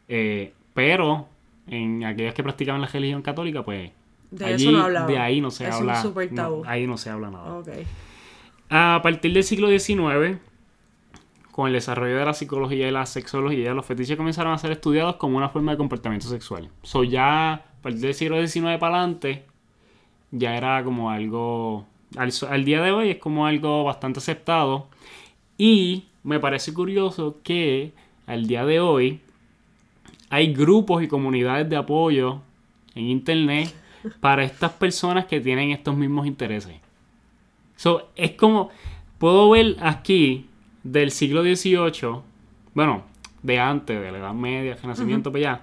eh, 0.09 0.55
pero 0.75 1.29
en 1.67 2.05
aquellas 2.05 2.35
que 2.35 2.43
practicaban 2.43 2.81
la 2.81 2.87
religión 2.89 3.23
católica, 3.23 3.65
pues 3.65 3.91
De 4.31 4.45
allí- 4.45 4.62
eso 4.69 4.73
no 4.73 4.85
hablaba. 4.85 5.07
de 5.07 5.19
ahí 5.19 5.41
no 5.41 5.51
se 5.51 5.64
Es 5.69 5.75
un 5.77 5.88
habla. 5.91 6.03
no, 6.31 6.35
tabú. 6.37 6.62
ahí 6.67 6.87
no 6.87 6.97
se 6.99 7.11
habla 7.11 7.31
nada. 7.31 7.55
ok. 7.59 7.69
A 8.71 9.01
partir 9.03 9.33
del 9.33 9.45
siglo 9.45 9.69
XIX, 9.69 10.38
con 11.53 11.69
el 11.69 11.73
desarrollo 11.73 12.17
de 12.19 12.25
la 12.25 12.35
psicología 12.35 12.87
y 12.88 12.91
la 12.91 13.07
sexología, 13.07 13.73
los 13.75 13.87
fetiches 13.87 14.17
comenzaron 14.17 14.53
a 14.53 14.59
ser 14.59 14.71
estudiados 14.73 15.17
como 15.17 15.37
una 15.38 15.49
forma 15.49 15.73
de 15.73 15.79
comportamiento 15.79 16.29
sexual. 16.29 16.69
So 16.83 17.03
ya 17.05 17.55
a 17.55 17.62
partir 17.83 18.01
del 18.03 18.14
siglo 18.14 18.37
XIX 18.47 18.79
para 18.79 18.99
adelante, 18.99 19.45
ya 20.31 20.57
era 20.57 20.85
como 20.85 21.11
algo. 21.11 21.87
Al, 22.17 22.31
al 22.51 22.64
día 22.64 22.83
de 22.83 22.93
hoy 22.93 23.11
es 23.11 23.17
como 23.19 23.47
algo 23.47 23.85
bastante 23.85 24.19
aceptado. 24.19 24.88
Y 25.57 26.05
me 26.23 26.38
parece 26.38 26.73
curioso 26.75 27.38
que 27.43 27.93
al 28.27 28.47
día 28.47 28.64
de 28.67 28.81
hoy 28.81 29.21
hay 30.31 30.53
grupos 30.53 31.03
y 31.03 31.09
comunidades 31.09 31.69
de 31.71 31.77
apoyo 31.77 32.41
en 32.95 33.05
internet 33.07 33.75
para 34.21 34.45
estas 34.45 34.73
personas 34.73 35.27
que 35.27 35.41
tienen 35.41 35.71
estos 35.71 35.97
mismos 35.97 36.27
intereses. 36.27 36.77
So, 37.77 38.09
es 38.17 38.33
como, 38.33 38.71
puedo 39.19 39.51
ver 39.51 39.77
aquí 39.81 40.47
del 40.83 41.11
siglo 41.11 41.43
XVIII, 41.43 42.21
bueno, 42.75 43.03
de 43.43 43.59
antes, 43.59 44.01
de 44.01 44.11
la 44.11 44.19
Edad 44.19 44.35
Media, 44.35 44.77
Renacimiento, 44.81 45.31
para 45.31 45.53
allá, 45.53 45.61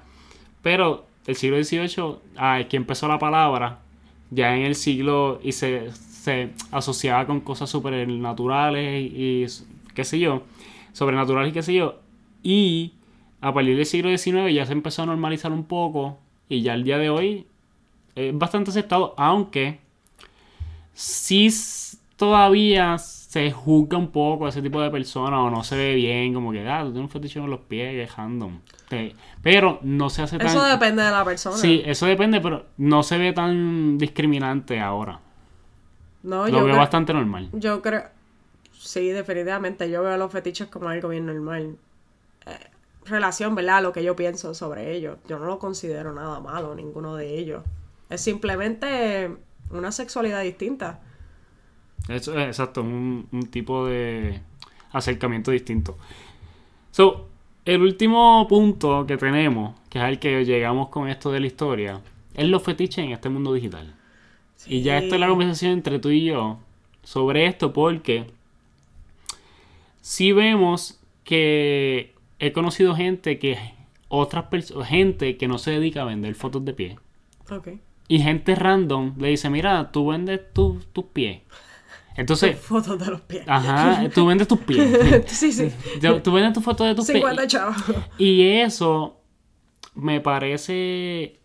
pero 0.61 1.05
el 1.27 1.35
siglo 1.35 1.61
XVIII, 1.61 2.15
ah, 2.37 2.59
es 2.59 2.67
que 2.67 2.77
empezó 2.77 3.07
la 3.07 3.19
palabra, 3.19 3.79
ya 4.31 4.55
en 4.55 4.63
el 4.63 4.75
siglo, 4.75 5.39
y 5.43 5.51
se, 5.51 5.91
se 5.91 6.51
asociaba 6.71 7.25
con 7.25 7.41
cosas 7.41 7.69
sobrenaturales 7.69 9.11
y, 9.11 9.43
y 9.43 9.47
qué 9.93 10.03
sé 10.03 10.19
yo, 10.19 10.43
sobrenaturales 10.93 11.51
y 11.51 11.53
qué 11.53 11.63
sé 11.63 11.73
yo, 11.73 11.99
y 12.43 12.93
a 13.41 13.53
partir 13.53 13.75
del 13.75 13.85
siglo 13.85 14.15
XIX 14.15 14.53
ya 14.53 14.65
se 14.65 14.73
empezó 14.73 15.03
a 15.03 15.05
normalizar 15.05 15.51
un 15.51 15.65
poco, 15.65 16.17
y 16.47 16.61
ya 16.61 16.73
el 16.73 16.83
día 16.83 16.97
de 16.97 17.09
hoy 17.09 17.45
es 18.15 18.37
bastante 18.37 18.71
aceptado, 18.71 19.13
aunque 19.17 19.79
sí 20.93 21.49
todavía 22.15 22.97
se 22.97 23.51
juzga 23.51 23.97
un 23.97 24.11
poco 24.11 24.45
a 24.45 24.49
ese 24.49 24.61
tipo 24.61 24.81
de 24.81 24.89
personas 24.89 25.39
o 25.41 25.49
no 25.49 25.63
se 25.63 25.75
ve 25.75 25.93
bien, 25.93 26.33
como 26.33 26.53
que, 26.53 26.67
ah, 26.67 26.83
tú 26.83 26.93
tienes 26.93 27.03
un 27.03 27.09
fetiche 27.09 27.41
con 27.41 27.49
los 27.49 27.59
pies, 27.61 27.91
que 27.91 28.03
es 28.03 28.15
random. 28.15 28.59
Pero 29.41 29.79
no 29.81 30.09
se 30.09 30.21
hace 30.21 30.37
tan... 30.37 30.47
Eso 30.47 30.63
depende 30.63 31.03
de 31.03 31.11
la 31.11 31.25
persona. 31.25 31.57
Sí, 31.57 31.81
eso 31.85 32.05
depende, 32.05 32.39
pero 32.39 32.65
no 32.77 33.03
se 33.03 33.17
ve 33.17 33.33
tan 33.33 33.97
discriminante 33.97 34.79
ahora. 34.79 35.19
No, 36.23 36.43
Lo 36.43 36.47
yo 36.47 36.55
veo 36.55 36.63
creo, 36.65 36.77
bastante 36.77 37.13
normal. 37.13 37.49
yo 37.51 37.81
creo. 37.81 38.03
Sí, 38.71 39.09
definitivamente. 39.09 39.89
Yo 39.89 40.01
veo 40.01 40.15
los 40.17 40.31
fetiches 40.31 40.67
como 40.67 40.87
algo 40.89 41.09
bien 41.09 41.25
normal. 41.25 41.75
Eh, 42.45 42.51
relación, 43.05 43.53
¿verdad? 43.53 43.83
Lo 43.83 43.91
que 43.91 44.03
yo 44.03 44.15
pienso 44.15 44.53
sobre 44.53 44.95
ellos. 44.95 45.17
Yo 45.27 45.39
no 45.39 45.45
lo 45.45 45.59
considero 45.59 46.13
nada 46.13 46.39
malo, 46.39 46.73
ninguno 46.73 47.15
de 47.15 47.37
ellos. 47.37 47.63
Es 48.09 48.21
simplemente 48.21 49.31
una 49.69 49.91
sexualidad 49.91 50.43
distinta. 50.43 51.01
Eso 52.07 52.37
es 52.37 52.47
exacto, 52.47 52.81
un, 52.81 53.27
un 53.31 53.47
tipo 53.47 53.87
de 53.87 54.41
acercamiento 54.91 55.51
distinto. 55.51 55.97
So, 56.91 57.27
el 57.65 57.81
último 57.81 58.45
punto 58.47 59.05
que 59.07 59.17
tenemos, 59.17 59.75
que 59.89 59.97
es 59.97 60.03
al 60.05 60.19
que 60.19 60.45
llegamos 60.45 60.89
con 60.89 61.09
esto 61.09 61.31
de 61.31 61.39
la 61.39 61.47
historia, 61.47 62.01
es 62.35 62.47
los 62.47 62.61
fetiches 62.61 62.99
en 62.99 63.11
este 63.11 63.29
mundo 63.29 63.53
digital. 63.53 63.95
Y 64.67 64.81
ya 64.81 64.97
esta 64.97 65.15
es 65.15 65.21
la 65.21 65.27
conversación 65.27 65.71
entre 65.71 65.99
tú 65.99 66.09
y 66.09 66.25
yo 66.25 66.59
sobre 67.03 67.45
esto 67.45 67.71
porque 67.71 68.25
si 70.01 70.31
vemos 70.31 70.99
que 71.23 72.13
he 72.39 72.51
conocido 72.51 72.95
gente 72.95 73.39
que 73.39 73.57
otras 74.07 74.45
personas, 74.45 74.87
gente 74.87 75.37
que 75.37 75.47
no 75.47 75.57
se 75.57 75.71
dedica 75.71 76.01
a 76.01 76.05
vender 76.05 76.35
fotos 76.35 76.63
de 76.65 76.73
pie. 76.73 76.99
Ok. 77.49 77.69
Y 78.07 78.19
gente 78.19 78.53
random 78.55 79.15
le 79.17 79.29
dice, 79.29 79.49
mira, 79.49 79.91
tú 79.91 80.07
vendes 80.07 80.41
tu- 80.53 80.79
tus 80.93 81.05
pies. 81.05 81.41
Entonces, 82.17 82.57
Fotos 82.57 82.97
de 82.97 83.07
los 83.07 83.21
pies. 83.21 83.43
ajá, 83.47 84.07
tú 84.09 84.25
vendes 84.27 84.47
tus 84.47 84.59
pies. 84.59 85.23
sí, 85.27 85.51
sí. 85.51 85.69
Tú 86.23 86.31
vendes 86.31 86.53
tu 86.53 86.61
foto 86.61 86.83
de 86.83 86.95
tus 86.95 87.05
pies. 87.07 87.17
50 87.17 87.47
chavos. 87.47 87.75
Y 88.17 88.43
eso 88.43 89.19
me 89.95 90.21
parece 90.21 91.39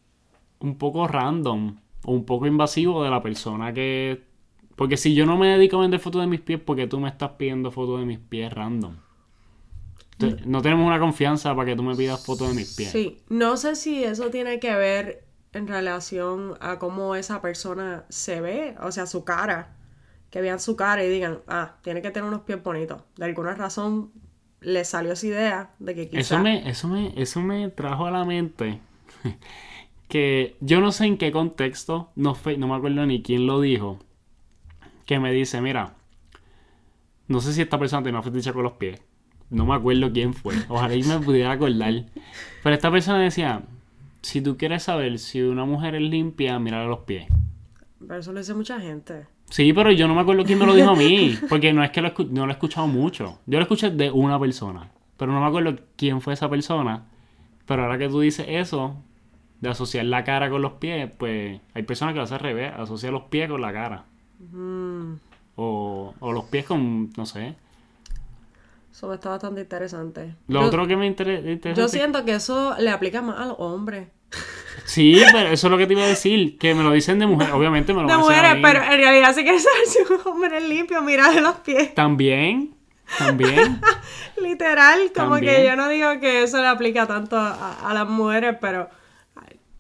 un 0.61 0.77
poco 0.79 1.09
random 1.09 1.77
o 2.05 2.13
un 2.13 2.25
poco 2.25 2.47
invasivo 2.47 3.03
de 3.03 3.11
la 3.11 3.23
persona 3.23 3.73
que... 3.73 4.23
Porque 4.77 4.97
si 4.97 5.15
yo 5.15 5.27
no 5.27 5.37
me 5.37 5.49
dedico 5.49 5.79
a 5.79 5.81
vender 5.81 5.99
fotos 6.01 6.21
de 6.23 6.27
mis 6.29 6.41
pies, 6.41 6.61
porque 6.65 6.87
tú 6.87 7.01
me 7.01 7.09
estás 7.09 7.33
pidiendo 7.33 7.71
fotos 7.71 7.99
de 8.01 8.07
mis 8.07 8.19
pies 8.19 8.53
random? 8.53 8.97
Te- 10.19 10.37
No 10.47 10.63
tenemos 10.63 10.87
una 10.87 10.99
confianza 11.01 11.55
para 11.55 11.71
que 11.71 11.77
tú 11.77 11.83
me 11.83 11.97
pidas 11.97 12.25
fotos 12.25 12.49
de 12.49 12.55
mis 12.55 12.75
pies. 12.77 12.91
Sí, 12.91 13.19
no 13.29 13.57
sé 13.57 13.75
si 13.75 14.05
eso 14.05 14.31
tiene 14.31 14.59
que 14.61 14.75
ver 14.75 15.25
en 15.53 15.67
relación 15.69 16.55
a 16.61 16.79
cómo 16.79 17.15
esa 17.17 17.41
persona 17.43 18.05
se 18.09 18.41
ve, 18.41 18.77
o 18.81 18.93
sea, 18.93 19.07
su 19.07 19.25
cara. 19.25 19.77
Que 20.31 20.41
vean 20.41 20.61
su 20.61 20.77
cara 20.77 21.03
y 21.05 21.09
digan, 21.09 21.41
ah, 21.49 21.77
tiene 21.83 22.03
que 22.03 22.11
tener 22.13 22.29
unos 22.29 22.43
pies 22.43 22.63
bonitos. 22.63 23.03
De 23.17 23.25
alguna 23.25 23.55
razón 23.55 24.13
le 24.61 24.85
salió 24.85 25.13
esa 25.13 25.27
idea 25.27 25.71
de 25.81 25.95
que 25.95 26.09
quizás... 26.09 26.27
Eso 26.27 26.39
me, 26.39 26.69
eso 26.71 26.89
me, 26.89 27.13
eso 27.21 27.41
me 27.41 27.69
trajo 27.71 28.07
a 28.07 28.11
la 28.13 28.25
mente 28.25 28.79
que 30.09 30.57
yo 30.61 30.81
no 30.81 30.93
sé 30.93 31.07
en 31.07 31.19
qué 31.19 31.33
contexto, 31.33 32.11
no, 32.17 32.35
fe- 32.35 32.57
no 32.59 32.69
me 32.69 32.77
acuerdo 32.77 33.07
ni 33.07 33.23
quién 33.23 33.47
lo 33.47 33.61
dijo, 33.61 33.99
que 35.07 35.19
me 35.19 35.33
dice, 35.33 35.61
mira, 35.61 35.95
no 37.29 37.41
sé 37.41 37.53
si 37.53 37.63
esta 37.63 37.79
persona 37.79 38.03
tiene 38.03 38.19
una 38.19 38.23
fetiche 38.25 38.53
con 38.53 38.63
los 38.65 38.73
pies, 38.73 39.01
no 39.51 39.67
me 39.67 39.75
acuerdo 39.75 40.13
quién 40.13 40.35
fue, 40.35 40.55
ojalá 40.69 40.95
y 40.95 41.03
me 41.03 41.19
pudiera 41.19 41.53
acordar, 41.53 42.07
pero 42.63 42.75
esta 42.75 42.91
persona 42.91 43.19
decía, 43.19 43.63
si 44.23 44.41
tú 44.43 44.57
quieres 44.57 44.83
saber 44.85 45.19
si 45.19 45.41
una 45.43 45.65
mujer 45.65 45.95
es 45.95 46.03
limpia, 46.03 46.59
mira 46.59 46.85
los 46.85 47.01
pies. 47.01 47.27
Pero 48.01 48.17
eso 48.21 48.33
lo 48.33 48.39
dice 48.41 48.55
mucha 48.55 48.81
gente. 48.81 49.27
Sí, 49.51 49.73
pero 49.73 49.91
yo 49.93 50.07
no 50.09 50.15
me 50.15 50.21
acuerdo 50.21 50.45
quién 50.45 50.59
me 50.59 50.67
lo 50.67 50.75
dijo 50.75 50.91
a 50.91 50.97
mí, 50.97 51.37
porque 51.49 51.73
no 51.73 51.83
es 51.83 51.91
que 51.91 52.01
lo 52.03 52.13
no 52.31 52.47
lo 52.47 52.53
he 52.53 52.55
escuchado 52.55 52.87
mucho. 52.87 53.41
Yo 53.47 53.59
lo 53.59 53.63
escuché 53.63 53.91
de 53.91 54.11
una 54.11 54.39
persona, 54.39 54.91
pero 55.17 55.33
no 55.33 55.41
me 55.41 55.47
acuerdo 55.47 55.77
quién 55.97 56.21
fue 56.21 56.35
esa 56.35 56.49
persona. 56.49 57.05
Pero 57.67 57.83
ahora 57.83 57.99
que 57.99 58.09
tú 58.09 58.21
dices 58.21 58.47
eso, 58.49 58.97
de 59.61 59.69
asociar 59.69 60.05
la 60.07 60.25
cara 60.25 60.51
con 60.51 60.63
los 60.63 60.73
pies, 60.75 61.11
pues 61.19 61.61
hay 61.75 61.83
personas 61.83 62.15
que 62.15 62.19
lo 62.19 62.25
hacen 62.25 62.37
al 62.37 62.41
revés, 62.41 62.73
asocian 62.77 63.13
los 63.13 63.25
pies 63.25 63.49
con 63.49 63.61
la 63.61 63.73
cara. 63.73 64.05
Mm, 64.53 65.15
O, 65.57 66.15
o 66.21 66.33
los 66.33 66.45
pies 66.45 66.65
con, 66.65 67.11
no 67.17 67.27
sé. 67.27 67.55
Eso 68.91 69.13
está 69.15 69.31
bastante 69.31 69.61
interesante. 69.63 70.35
Lo 70.49 70.61
yo, 70.63 70.67
otro 70.67 70.87
que 70.87 70.97
me 70.97 71.07
inter- 71.07 71.47
interesa... 71.49 71.81
yo 71.81 71.89
siento 71.89 72.25
que 72.25 72.35
eso 72.35 72.75
le 72.79 72.91
aplica 72.91 73.23
más 73.23 73.39
a 73.41 73.47
los 73.47 73.57
hombres. 73.59 74.09
Sí, 74.85 75.23
pero 75.33 75.51
eso 75.51 75.67
es 75.67 75.71
lo 75.71 75.79
que 75.79 75.87
te 75.87 75.93
iba 75.93 76.03
a 76.03 76.07
decir, 76.07 76.57
que 76.59 76.75
me 76.75 76.83
lo 76.83 76.93
dicen 76.93 77.19
de 77.19 77.27
mujer, 77.27 77.51
obviamente 77.55 77.93
me 77.93 78.03
lo 78.03 78.09
De 78.09 78.15
decir 78.17 78.33
a 78.33 78.55
mujeres, 78.55 78.59
pero 78.63 78.83
en 78.93 78.99
realidad 79.01 79.35
quieres 79.35 79.63
saber 79.65 79.87
si 79.87 79.99
un 80.13 80.21
hombre 80.33 80.59
es 80.59 80.69
limpio, 80.69 81.03
mira 81.03 81.31
de 81.31 81.41
los 81.41 81.57
pies. 81.57 81.95
También, 81.95 82.75
También. 83.19 83.81
Literal, 84.41 85.13
como 85.15 85.35
También. 85.37 85.57
que 85.57 85.65
yo 85.67 85.77
no 85.77 85.89
digo 85.89 86.09
que 86.21 86.43
eso 86.43 86.59
le 86.61 86.69
aplica 86.69 87.07
tanto 87.07 87.37
a, 87.37 87.89
a 87.91 87.95
las 87.95 88.09
mujeres, 88.09 88.57
pero 88.61 88.89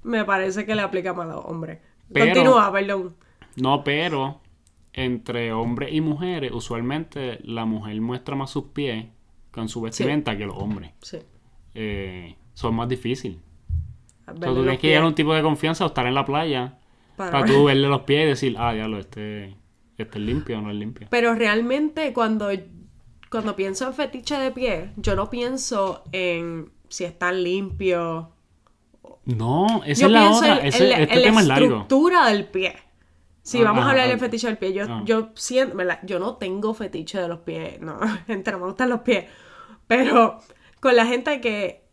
me 0.02 0.24
parece 0.24 0.64
que 0.66 0.74
le 0.74 0.82
aplica 0.82 1.12
más 1.14 1.28
a 1.28 1.32
los 1.34 1.44
hombres. 1.44 1.78
Pero- 2.12 2.26
Continúa, 2.26 2.72
perdón. 2.72 3.14
No, 3.56 3.82
pero 3.84 4.40
entre 4.92 5.52
hombres 5.52 5.92
y 5.92 6.00
mujeres, 6.00 6.50
usualmente 6.52 7.38
la 7.44 7.64
mujer 7.64 8.00
muestra 8.00 8.34
más 8.36 8.50
sus 8.50 8.64
pies 8.66 9.06
con 9.50 9.68
su 9.68 9.80
vestimenta 9.80 10.36
que 10.36 10.46
los 10.46 10.56
hombres. 10.56 10.92
Sí. 11.02 11.18
Eh, 11.74 12.36
son 12.54 12.74
más 12.74 12.88
difícil. 12.88 13.40
O 14.22 14.24
sea, 14.24 14.34
tú 14.34 14.54
tienes 14.54 14.78
que 14.78 14.88
llegar 14.88 15.04
a 15.04 15.06
un 15.06 15.14
tipo 15.14 15.32
de 15.34 15.42
confianza 15.42 15.84
o 15.84 15.88
estar 15.88 16.06
en 16.06 16.14
la 16.14 16.24
playa 16.24 16.78
para 17.16 17.30
para, 17.32 17.46
tú 17.46 17.64
verle 17.64 17.88
los 17.88 18.02
pies 18.02 18.24
y 18.24 18.26
decir, 18.28 18.56
ah, 18.58 18.72
diablo, 18.72 18.98
este, 18.98 19.56
este 19.98 20.18
es 20.18 20.24
limpio 20.24 20.58
o 20.58 20.62
no 20.62 20.70
es 20.70 20.76
limpio. 20.76 21.06
Pero 21.10 21.34
realmente 21.34 22.12
cuando, 22.12 22.48
cuando 23.30 23.56
pienso 23.56 23.86
en 23.86 23.94
fetiche 23.94 24.38
de 24.38 24.50
pie, 24.52 24.90
yo 24.96 25.14
no 25.16 25.30
pienso 25.30 26.02
en 26.12 26.70
si 26.88 27.04
están 27.04 27.42
limpios. 27.44 28.26
No, 29.24 29.82
esa 29.84 30.00
Yo 30.02 30.06
es 30.06 30.12
la 30.12 30.30
otra. 30.30 30.58
en, 30.60 30.66
Ese- 30.66 30.84
en 30.84 30.90
la- 30.90 30.98
este 31.00 31.14
en 31.14 31.20
la 31.20 31.26
tema 31.26 31.40
es 31.40 31.46
largo. 31.46 31.64
estructura 31.66 32.28
del 32.30 32.46
pie. 32.48 32.74
Si 33.42 33.60
Ah, 33.60 33.64
vamos 33.64 33.80
a 33.80 33.82
ajá, 33.82 33.90
hablar 33.92 34.08
del 34.08 34.16
ah. 34.16 34.20
fetiche 34.20 34.46
del 34.46 34.58
pie, 34.58 34.72
yo, 34.72 34.84
Ah. 34.88 35.02
yo 35.04 35.30
siento, 35.34 35.76
¿verdad? 35.76 35.98
Yo 36.02 36.18
no 36.18 36.36
tengo 36.36 36.74
fetiche 36.74 37.20
de 37.20 37.28
los 37.28 37.40
pies, 37.40 37.80
no, 37.80 37.98
entre 38.28 38.56
me 38.56 38.64
gustan 38.64 38.90
los 38.90 39.00
pies, 39.00 39.26
pero 39.86 40.40
con 40.80 40.94
la 40.96 41.06
gente 41.06 41.40
que 41.40 41.84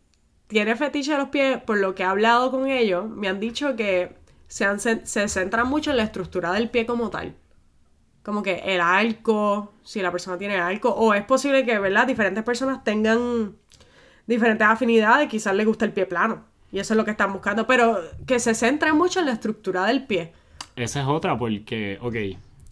tiene 0.46 0.76
fetiche 0.76 1.12
de 1.12 1.18
los 1.18 1.28
pies, 1.28 1.58
por 1.62 1.78
lo 1.78 1.94
que 1.94 2.02
he 2.02 2.06
hablado 2.06 2.50
con 2.50 2.66
ellos, 2.68 3.08
me 3.08 3.28
han 3.28 3.40
dicho 3.40 3.76
que 3.76 4.16
se, 4.46 4.64
han 4.64 4.80
se 4.80 5.28
centran 5.28 5.68
mucho 5.68 5.90
en 5.90 5.98
la 5.98 6.04
estructura 6.04 6.52
del 6.52 6.70
pie 6.70 6.86
como 6.86 7.10
tal. 7.10 7.34
Como 8.22 8.42
que 8.42 8.56
el 8.64 8.80
arco, 8.80 9.72
si 9.82 10.02
la 10.02 10.10
persona 10.12 10.36
tiene 10.38 10.56
arco, 10.56 10.90
o 10.90 11.14
es 11.14 11.24
posible 11.24 11.64
que, 11.64 11.78
¿verdad? 11.78 12.06
Diferentes 12.06 12.44
personas 12.44 12.84
tengan 12.84 13.56
diferentes 14.26 14.66
afinidades, 14.66 15.28
quizás 15.28 15.54
les 15.54 15.66
gusta 15.66 15.84
el 15.86 15.92
pie 15.92 16.04
plano. 16.06 16.44
Y 16.70 16.78
eso 16.78 16.92
es 16.92 16.98
lo 16.98 17.04
que 17.06 17.10
están 17.12 17.32
buscando, 17.32 17.66
pero 17.66 17.98
que 18.26 18.38
se 18.38 18.54
centren 18.54 18.96
mucho 18.96 19.20
en 19.20 19.26
la 19.26 19.32
estructura 19.32 19.86
del 19.86 20.06
pie. 20.06 20.32
Esa 20.78 21.00
es 21.02 21.06
otra 21.08 21.36
porque, 21.36 21.98
ok, 22.00 22.14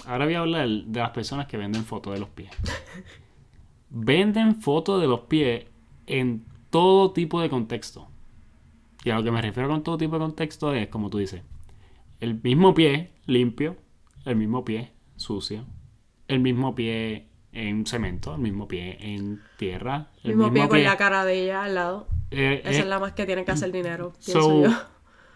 ahora 0.07 0.27
voy 0.27 0.35
a 0.35 0.41
hablar 0.41 0.69
de 0.69 1.01
las 1.01 1.11
personas 1.11 1.47
que 1.47 1.57
venden 1.57 1.85
fotos 1.85 2.13
de 2.15 2.21
los 2.21 2.29
pies. 2.29 2.51
venden 3.91 4.61
fotos 4.61 5.01
de 5.01 5.09
los 5.09 5.21
pies 5.23 5.67
en 6.07 6.45
todo 6.71 7.13
tipo 7.13 7.41
de 7.41 7.49
contexto. 7.51 8.09
Y 9.05 9.11
a 9.11 9.17
lo 9.17 9.25
que 9.25 9.31
me 9.31 9.43
refiero 9.43 9.69
con 9.69 9.83
todo 9.83 9.99
tipo 9.99 10.15
de 10.17 10.21
contexto 10.21 10.73
es, 10.73 10.89
como 10.89 11.11
tú 11.11 11.19
dices, 11.19 11.43
el 12.21 12.41
mismo 12.43 12.75
pie 12.75 13.13
limpio, 13.27 13.77
el 14.25 14.37
mismo 14.37 14.65
pie 14.65 14.93
sucio, 15.17 15.65
el 16.29 16.41
mismo 16.41 16.75
pie 16.75 17.29
en 17.53 17.87
cemento, 17.87 18.35
el 18.35 18.41
mismo 18.41 18.69
pie 18.69 18.99
en 19.01 19.43
tierra, 19.57 20.11
el 20.23 20.35
mismo, 20.35 20.51
mismo, 20.51 20.53
pie 20.53 20.69
con 20.69 20.83
la 20.85 20.97
cara 20.97 21.25
de 21.25 21.45
ella 21.45 21.65
al 21.65 21.75
lado. 21.75 22.09
eh, 22.31 22.63
Esa 22.65 22.83
eh, 22.83 22.83
es 22.83 22.89
la 22.89 22.99
más 22.99 23.13
que 23.15 23.27
tiene 23.27 23.45
que 23.45 23.53
hacer 23.53 23.73
dinero, 23.73 24.13
pienso 24.25 24.49
So, 24.49 24.63
yo. 24.63 24.71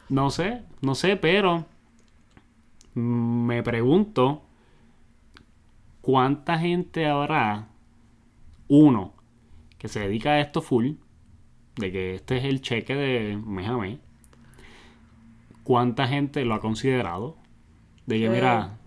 no 0.09 0.31
sé, 0.31 0.63
no 0.83 0.95
sé, 0.95 1.17
pero 1.17 1.59
mm, 1.61 1.65
me 2.95 3.63
pregunto 3.63 4.43
cuánta 6.01 6.59
gente 6.59 7.07
habrá, 7.07 7.69
uno, 8.69 9.15
que 9.79 9.89
se 9.89 10.01
dedica 10.01 10.31
a 10.33 10.41
esto 10.41 10.63
full, 10.63 10.93
de 11.77 11.93
que 11.93 12.15
este 12.15 12.39
es 12.39 12.45
el 12.45 12.61
cheque 12.61 12.95
de 12.95 13.37
mes 13.37 13.69
a 13.69 13.77
mes, 13.77 13.99
cuánta 15.63 16.09
gente 16.09 16.45
lo 16.45 16.55
ha 16.55 16.61
considerado, 16.61 17.37
de 18.07 18.19
que 18.19 18.27
Sí. 18.27 18.33
mira, 18.33 18.79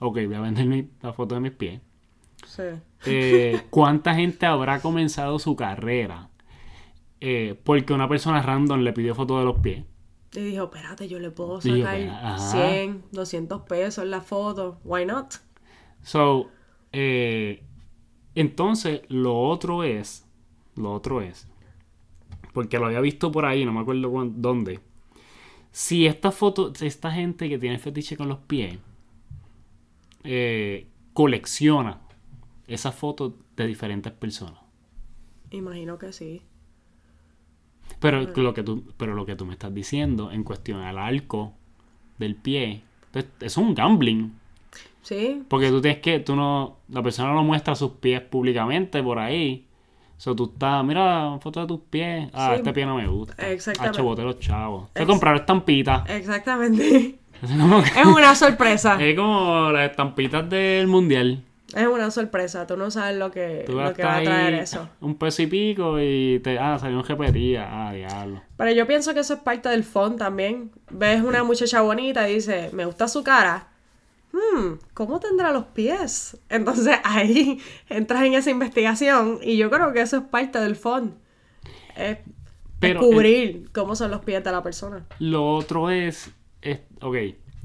ok, 0.00 0.14
voy 0.26 0.34
a 0.34 0.40
vender 0.40 0.66
mi- 0.66 0.88
la 1.02 1.12
foto 1.12 1.34
de 1.34 1.40
mis 1.40 1.52
pies. 1.52 1.80
Sí. 2.46 2.62
Eh, 3.04 3.60
¿Cuánta 3.70 4.14
gente 4.14 4.46
habrá 4.46 4.80
comenzado 4.80 5.38
su 5.38 5.56
carrera 5.56 6.28
eh, 7.20 7.60
porque 7.64 7.92
una 7.92 8.08
persona 8.08 8.40
random 8.42 8.80
le 8.80 8.92
pidió 8.92 9.14
foto 9.14 9.38
de 9.38 9.44
los 9.44 9.58
pies? 9.60 9.84
Y 10.40 10.50
dijo, 10.50 10.64
espérate, 10.64 11.08
yo 11.08 11.18
le 11.18 11.30
puedo 11.30 11.60
sacar 11.60 12.00
ajá. 12.00 12.38
100, 12.38 13.04
200 13.12 13.62
pesos 13.62 14.04
en 14.04 14.10
la 14.10 14.20
foto. 14.20 14.80
Why 14.84 15.04
not? 15.06 15.34
So, 16.02 16.50
eh, 16.92 17.62
entonces, 18.34 19.02
lo 19.08 19.38
otro 19.40 19.82
es, 19.84 20.26
lo 20.76 20.92
otro 20.92 21.20
es, 21.22 21.48
porque 22.54 22.78
lo 22.78 22.86
había 22.86 23.00
visto 23.00 23.32
por 23.32 23.44
ahí, 23.46 23.64
no 23.64 23.72
me 23.72 23.80
acuerdo 23.80 24.10
cuán- 24.10 24.40
dónde. 24.40 24.80
Si 25.72 26.06
esta 26.06 26.30
foto, 26.30 26.72
esta 26.80 27.10
gente 27.12 27.48
que 27.48 27.58
tiene 27.58 27.78
fetiche 27.78 28.16
con 28.16 28.28
los 28.28 28.38
pies, 28.38 28.78
eh, 30.24 30.86
colecciona 31.12 32.00
esas 32.66 32.94
fotos 32.94 33.32
de 33.56 33.66
diferentes 33.66 34.12
personas. 34.12 34.60
Imagino 35.50 35.98
que 35.98 36.12
sí. 36.12 36.42
Pero 38.00 38.22
lo 38.22 38.54
que 38.54 38.62
tú, 38.62 38.84
pero 38.96 39.14
lo 39.14 39.26
que 39.26 39.34
tú 39.36 39.44
me 39.44 39.52
estás 39.54 39.74
diciendo 39.74 40.30
en 40.30 40.44
cuestión 40.44 40.80
al 40.82 40.98
arco 40.98 41.52
del 42.18 42.36
pie, 42.36 42.82
pues, 43.10 43.26
es 43.40 43.56
un 43.56 43.74
gambling. 43.74 44.32
Sí, 45.02 45.42
Porque 45.48 45.70
tú 45.70 45.80
tienes 45.80 46.00
que, 46.00 46.20
tú 46.20 46.36
no, 46.36 46.76
la 46.90 47.02
persona 47.02 47.32
no 47.32 47.42
muestra 47.42 47.74
sus 47.74 47.92
pies 47.92 48.20
públicamente 48.20 49.02
por 49.02 49.18
ahí. 49.18 49.64
O 50.16 50.20
sea, 50.20 50.34
tú 50.34 50.50
estás, 50.52 50.84
mira, 50.84 51.38
foto 51.40 51.60
de 51.60 51.66
tus 51.66 51.80
pies. 51.88 52.28
Ah, 52.34 52.50
Sí. 52.50 52.56
este 52.56 52.72
pie 52.72 52.84
no 52.84 52.96
me 52.96 53.06
gusta. 53.06 53.34
Exactamente. 53.50 54.00
Ah, 54.00 54.02
boté 54.02 54.22
los 54.22 54.38
chavos. 54.38 54.92
Te 54.92 55.06
compraron 55.06 55.40
estampitas. 55.40 56.08
exactamente. 56.10 57.18
Es 57.40 57.52
como, 57.52 57.80
que- 57.84 58.00
es 58.00 58.04
una 58.06 58.34
sorpresa. 58.34 58.96
es 59.02 59.14
como 59.16 59.70
las 59.70 59.90
estampitas 59.92 60.50
del 60.50 60.88
mundial. 60.88 61.44
Es 61.74 61.86
una 61.86 62.10
sorpresa. 62.10 62.66
Tú 62.66 62.76
no 62.76 62.90
sabes 62.90 63.16
lo 63.18 63.30
que, 63.30 63.64
lo 63.68 63.92
que 63.92 64.02
va 64.02 64.16
a 64.16 64.22
traer 64.22 64.54
eso. 64.54 64.88
un 65.00 65.16
peso 65.16 65.42
y 65.42 65.46
pico 65.46 66.00
y 66.00 66.40
te, 66.40 66.58
ah, 66.58 66.78
salió 66.78 66.96
un 66.96 67.02
GPT. 67.02 67.58
Ah, 67.58 67.92
diablo. 67.92 68.42
Pero 68.56 68.72
yo 68.72 68.86
pienso 68.86 69.12
que 69.12 69.20
eso 69.20 69.34
es 69.34 69.40
parte 69.40 69.68
del 69.68 69.84
fun 69.84 70.16
también. 70.16 70.70
Ves 70.90 71.22
una 71.22 71.44
muchacha 71.44 71.82
bonita 71.82 72.28
y 72.28 72.36
dice, 72.36 72.70
me 72.72 72.86
gusta 72.86 73.06
su 73.06 73.22
cara. 73.22 73.68
Hmm, 74.32 74.74
¿cómo 74.94 75.20
tendrá 75.20 75.52
los 75.52 75.64
pies? 75.66 76.38
Entonces 76.48 76.96
ahí 77.04 77.60
entras 77.88 78.22
en 78.24 78.34
esa 78.34 78.50
investigación 78.50 79.38
y 79.42 79.56
yo 79.56 79.70
creo 79.70 79.92
que 79.92 80.00
eso 80.00 80.16
es 80.18 80.22
parte 80.24 80.58
del 80.60 80.76
fun. 80.76 81.16
Es 81.96 82.18
Pero, 82.80 83.00
descubrir 83.00 83.70
cómo 83.72 83.94
son 83.94 84.10
los 84.10 84.24
pies 84.24 84.42
de 84.42 84.52
la 84.52 84.62
persona. 84.62 85.04
Lo 85.18 85.54
otro 85.54 85.90
es, 85.90 86.30
es, 86.62 86.80
ok, 87.02 87.16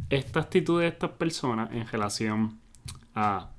esta 0.10 0.42
actitud 0.42 0.82
de 0.82 0.88
estas 0.88 1.12
personas 1.12 1.72
en 1.72 1.88
relación 1.88 2.60
a 3.16 3.54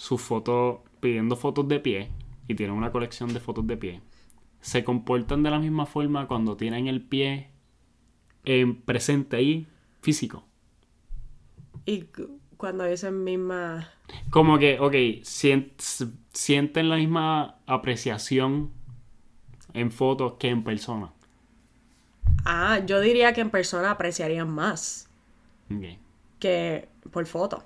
sus 0.00 0.18
fotos, 0.22 0.78
pidiendo 1.00 1.36
fotos 1.36 1.68
de 1.68 1.78
pie, 1.78 2.08
y 2.48 2.54
tienen 2.54 2.74
una 2.74 2.90
colección 2.90 3.34
de 3.34 3.40
fotos 3.40 3.66
de 3.66 3.76
pie, 3.76 4.00
se 4.62 4.82
comportan 4.82 5.42
de 5.42 5.50
la 5.50 5.58
misma 5.58 5.84
forma 5.84 6.26
cuando 6.26 6.56
tienen 6.56 6.86
el 6.88 7.02
pie 7.02 7.50
en 8.46 8.80
presente 8.80 9.36
ahí, 9.36 9.68
físico. 10.00 10.42
Y 11.84 12.04
cu- 12.04 12.40
cuando 12.56 12.84
dicen 12.84 13.22
misma... 13.24 13.90
Como 14.30 14.58
que, 14.58 14.80
ok, 14.80 14.94
sien- 15.22 15.72
sienten 16.32 16.88
la 16.88 16.96
misma 16.96 17.58
apreciación 17.66 18.70
en 19.74 19.90
fotos 19.90 20.34
que 20.38 20.48
en 20.48 20.64
persona. 20.64 21.12
Ah, 22.46 22.80
yo 22.86 23.00
diría 23.00 23.34
que 23.34 23.42
en 23.42 23.50
persona 23.50 23.90
apreciarían 23.90 24.48
más 24.48 25.10
que 26.38 26.88
por 27.10 27.26
foto. 27.26 27.64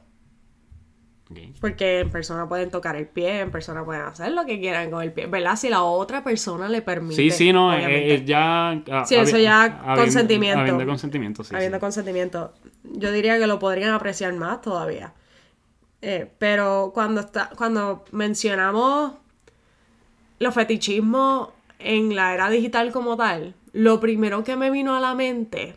Porque 1.60 2.00
en 2.00 2.10
persona 2.10 2.48
pueden 2.48 2.70
tocar 2.70 2.96
el 2.96 3.06
pie, 3.06 3.40
en 3.40 3.50
persona 3.50 3.84
pueden 3.84 4.02
hacer 4.02 4.30
lo 4.32 4.44
que 4.44 4.60
quieran 4.60 4.90
con 4.90 5.02
el 5.02 5.10
pie, 5.12 5.26
¿verdad? 5.26 5.56
Si 5.56 5.68
la 5.70 5.82
otra 5.82 6.22
persona 6.22 6.68
le 6.68 6.82
permite. 6.82 7.16
Sí, 7.16 7.30
sí, 7.30 7.52
no, 7.52 7.72
eh, 7.74 8.14
eh, 8.14 8.24
ya... 8.24 8.70
ah, 8.90 9.04
Sí, 9.06 9.14
eso 9.16 9.38
ya 9.38 9.62
habiendo- 9.64 9.94
consentimiento. 10.02 10.60
Habiendo 10.60 10.86
consentimiento, 10.86 11.42
sí. 11.44 11.54
habiendo 11.54 11.78
sí. 11.78 11.80
consentimiento. 11.80 12.52
Yo 12.84 13.10
diría 13.10 13.38
que 13.38 13.46
lo 13.46 13.58
podrían 13.58 13.90
apreciar 13.94 14.32
más 14.34 14.60
todavía. 14.60 15.14
Eh, 16.02 16.30
pero 16.38 16.90
cuando 16.94 17.22
está, 17.22 17.50
cuando 17.56 18.04
mencionamos 18.12 19.12
los 20.38 20.54
fetichismos 20.54 21.48
en 21.78 22.14
la 22.14 22.34
era 22.34 22.50
digital 22.50 22.92
como 22.92 23.16
tal, 23.16 23.54
lo 23.72 23.98
primero 23.98 24.44
que 24.44 24.56
me 24.56 24.70
vino 24.70 24.94
a 24.94 25.00
la 25.00 25.14
mente 25.14 25.76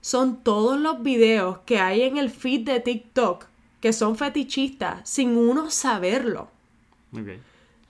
son 0.00 0.42
todos 0.44 0.78
los 0.78 1.02
videos 1.02 1.58
que 1.66 1.80
hay 1.80 2.02
en 2.02 2.16
el 2.16 2.30
feed 2.30 2.60
de 2.64 2.78
TikTok 2.80 3.46
que 3.80 3.92
son 3.92 4.16
fetichistas 4.16 5.08
sin 5.08 5.36
uno 5.36 5.70
saberlo. 5.70 6.48
Ok. 7.12 7.28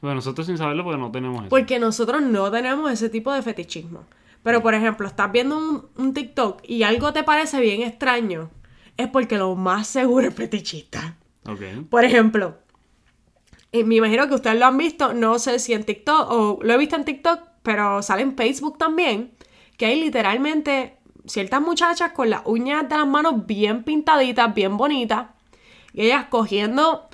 Bueno, 0.01 0.17
nosotros 0.17 0.47
sin 0.47 0.59
saberlo 0.59 0.85
porque 0.85 0.99
no 0.99 1.11
tenemos 1.11 1.41
eso. 1.41 1.49
Porque 1.49 1.79
nosotros 1.79 2.23
no 2.23 2.51
tenemos 2.51 2.91
ese 2.91 3.09
tipo 3.09 3.33
de 3.33 3.43
fetichismo. 3.43 4.05
Pero, 4.43 4.63
por 4.63 4.75
ejemplo, 4.75 5.09
estás 5.09 5.33
viendo 5.33 5.59
un, 5.59 5.87
un 5.97 6.15
TikTok 6.15 6.63
y 6.69 6.83
algo 6.85 7.13
te 7.13 7.25
parece 7.25 7.61
bien 7.61 7.83
extraño, 7.83 8.51
es 8.97 9.09
porque 9.09 9.39
lo 9.39 9.55
más 9.57 9.87
seguro 9.87 10.29
es 10.29 10.35
fetichista. 10.35 11.17
Ok. 11.47 11.89
Por 11.91 12.05
ejemplo, 12.05 12.57
y 13.73 13.85
me 13.85 13.97
imagino 13.97 14.29
que 14.29 14.35
ustedes 14.35 14.59
lo 14.59 14.67
han 14.67 14.79
visto, 14.79 15.13
no 15.13 15.39
sé 15.39 15.59
si 15.59 15.73
en 15.73 15.85
TikTok, 15.85 16.31
o 16.31 16.59
lo 16.63 16.73
he 16.73 16.79
visto 16.79 16.97
en 16.97 17.05
TikTok, 17.05 17.41
pero 17.63 18.03
sale 18.03 18.23
en 18.23 18.37
Facebook 18.37 18.79
también, 18.79 19.33
que 19.77 19.87
hay 19.87 20.01
literalmente 20.01 20.97
ciertas 21.27 21.61
muchachas 21.61 22.13
con 22.13 22.31
las 22.31 22.43
uñas 22.45 22.89
de 22.89 22.97
las 22.97 23.07
manos 23.07 23.47
bien 23.47 23.83
pintaditas, 23.83 24.55
bien 24.55 24.77
bonitas, 24.77 25.29
y 25.97 26.03
ellas 26.03 26.27
cogiendo 26.29 27.09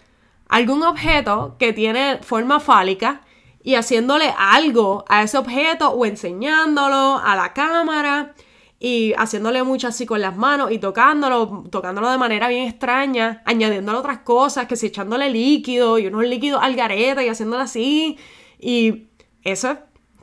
algún 0.48 0.82
objeto 0.82 1.56
que 1.58 1.72
tiene 1.72 2.18
forma 2.18 2.60
fálica 2.60 3.22
y 3.62 3.76
haciéndole 3.76 4.34
algo 4.36 5.04
a 5.08 5.22
ese 5.22 5.38
objeto 5.38 5.90
o 5.90 6.04
enseñándolo 6.04 7.18
a 7.24 7.36
la 7.36 7.52
cámara 7.52 8.34
y 8.80 9.14
haciéndole 9.16 9.62
mucho 9.62 9.86
así 9.86 10.04
con 10.04 10.20
las 10.20 10.36
manos 10.36 10.72
y 10.72 10.78
tocándolo, 10.78 11.64
tocándolo 11.70 12.10
de 12.10 12.18
manera 12.18 12.48
bien 12.48 12.66
extraña, 12.66 13.40
añadiéndole 13.44 13.98
otras 13.98 14.18
cosas, 14.18 14.66
que 14.66 14.74
si 14.74 14.88
echándole 14.88 15.30
líquido 15.30 16.00
y 16.00 16.08
unos 16.08 16.24
líquidos 16.24 16.60
al 16.60 16.74
gareta 16.74 17.22
y 17.22 17.28
haciéndolo 17.28 17.62
así. 17.62 18.18
Y 18.58 19.06
eso 19.44 19.70
es 19.70 19.78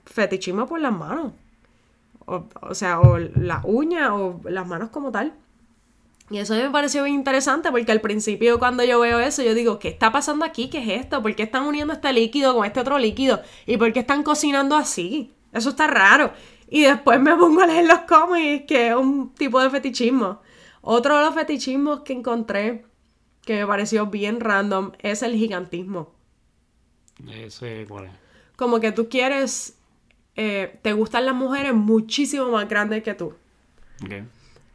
fetichismo 0.06 0.68
por 0.68 0.82
las 0.82 0.92
manos. 0.92 1.32
O, 2.26 2.44
o 2.62 2.76
sea, 2.76 3.00
o 3.00 3.18
la 3.18 3.62
uña 3.64 4.14
o 4.14 4.42
las 4.44 4.68
manos 4.68 4.90
como 4.90 5.14
tal. 5.14 5.34
Y 6.30 6.38
eso 6.38 6.54
me 6.54 6.70
pareció 6.70 7.04
bien 7.04 7.16
interesante 7.16 7.72
porque 7.72 7.92
al 7.92 8.02
principio 8.02 8.60
cuando 8.60 8.84
yo 8.84 9.00
veo 9.00 9.20
eso 9.20 9.42
yo 9.42 9.56
digo, 9.56 9.80
¿qué 9.80 9.88
está 9.88 10.12
pasando 10.12 10.46
aquí? 10.46 10.70
¿Qué 10.70 10.78
es 10.80 11.02
esto? 11.02 11.22
¿Por 11.22 11.36
qué 11.36 11.44
están 11.44 11.64
uniendo 11.64 11.94
este 11.94 12.14
líquido 12.14 12.56
con 12.56 12.66
este 12.66 12.80
otro 12.80 13.00
líquido? 13.00 13.42
¿Y 13.66 13.78
por 13.78 13.92
qué 13.94 14.02
están 14.02 14.24
cocinando 14.24 14.76
así? 14.76 15.34
Eso 15.52 15.70
está 15.70 15.88
raro. 15.88 16.32
Y 16.70 16.84
después 16.84 17.20
me 17.20 17.36
pongo 17.36 17.62
a 17.62 17.68
leer 17.68 17.88
los 17.88 18.00
cómics, 18.02 18.66
que 18.68 18.90
es 18.90 18.96
un 18.96 19.34
tipo 19.34 19.60
de 19.60 19.72
fetichismo. 19.72 20.42
Otro 20.82 21.18
de 21.18 21.26
los 21.26 21.34
fetichismos 21.34 22.02
que 22.02 22.14
encontré, 22.14 22.86
que 23.42 23.56
me 23.56 23.68
pareció 23.68 24.06
bien 24.06 24.40
random, 24.40 24.92
es 25.00 25.24
el 25.24 25.34
gigantismo. 25.36 26.14
Ese, 27.28 27.86
¿cuál 27.90 28.06
es? 28.06 28.12
Como 28.56 28.80
que 28.80 28.92
tú 28.92 29.10
quieres, 29.10 29.78
eh, 30.36 30.78
te 30.84 30.94
gustan 30.94 31.26
las 31.26 31.36
mujeres 31.36 31.74
muchísimo 31.74 32.50
más 32.52 32.70
grandes 32.70 33.04
que 33.04 33.16
tú. 33.16 33.34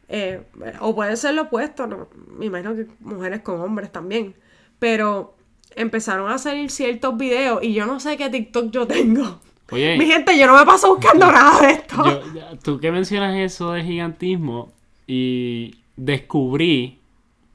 Eh, 0.07 0.43
o 0.81 0.93
puede 0.95 1.15
ser 1.17 1.33
lo 1.33 1.43
opuesto, 1.43 1.87
¿no? 1.87 2.07
me 2.37 2.45
imagino 2.45 2.75
que 2.75 2.87
mujeres 2.99 3.41
con 3.41 3.59
hombres 3.61 3.91
también. 3.91 4.35
Pero 4.79 5.35
empezaron 5.75 6.31
a 6.31 6.37
salir 6.37 6.69
ciertos 6.69 7.17
videos 7.17 7.63
y 7.63 7.73
yo 7.73 7.85
no 7.85 7.99
sé 7.99 8.15
qué 8.17 8.29
TikTok 8.29 8.71
yo 8.71 8.85
tengo. 8.87 9.39
Oye, 9.71 9.97
Mi 9.97 10.05
gente, 10.05 10.37
yo 10.37 10.45
no 10.45 10.55
me 10.57 10.65
paso 10.65 10.95
buscando 10.95 11.31
nada 11.31 11.59
de 11.65 11.71
esto. 11.73 12.03
yo- 12.35 12.57
tú 12.63 12.79
que 12.79 12.91
mencionas 12.91 13.35
eso 13.37 13.71
del 13.71 13.83
gigantismo 13.83 14.71
y 15.07 15.75
descubrí 15.95 16.99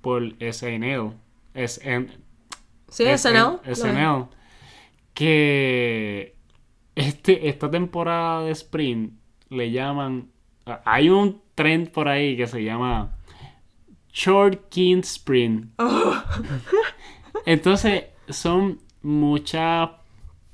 por 0.00 0.22
SNL, 0.40 1.12
SN, 1.54 2.08
sí, 2.88 3.04
SNL. 3.04 3.60
SNL, 3.64 4.26
que 5.14 6.34
este, 6.94 7.48
esta 7.48 7.70
temporada 7.70 8.42
de 8.44 8.52
Sprint 8.52 9.12
le 9.50 9.70
llaman. 9.70 10.28
Hay 10.84 11.10
un 11.10 11.40
trend 11.62 11.90
por 11.90 12.08
ahí 12.08 12.36
que 12.36 12.46
se 12.46 12.62
llama 12.64 13.12
Short 14.12 14.68
King 14.70 15.00
Sprint. 15.00 15.70
Oh. 15.78 16.14
Entonces, 17.46 18.04
son 18.28 18.78
muchas 19.02 19.90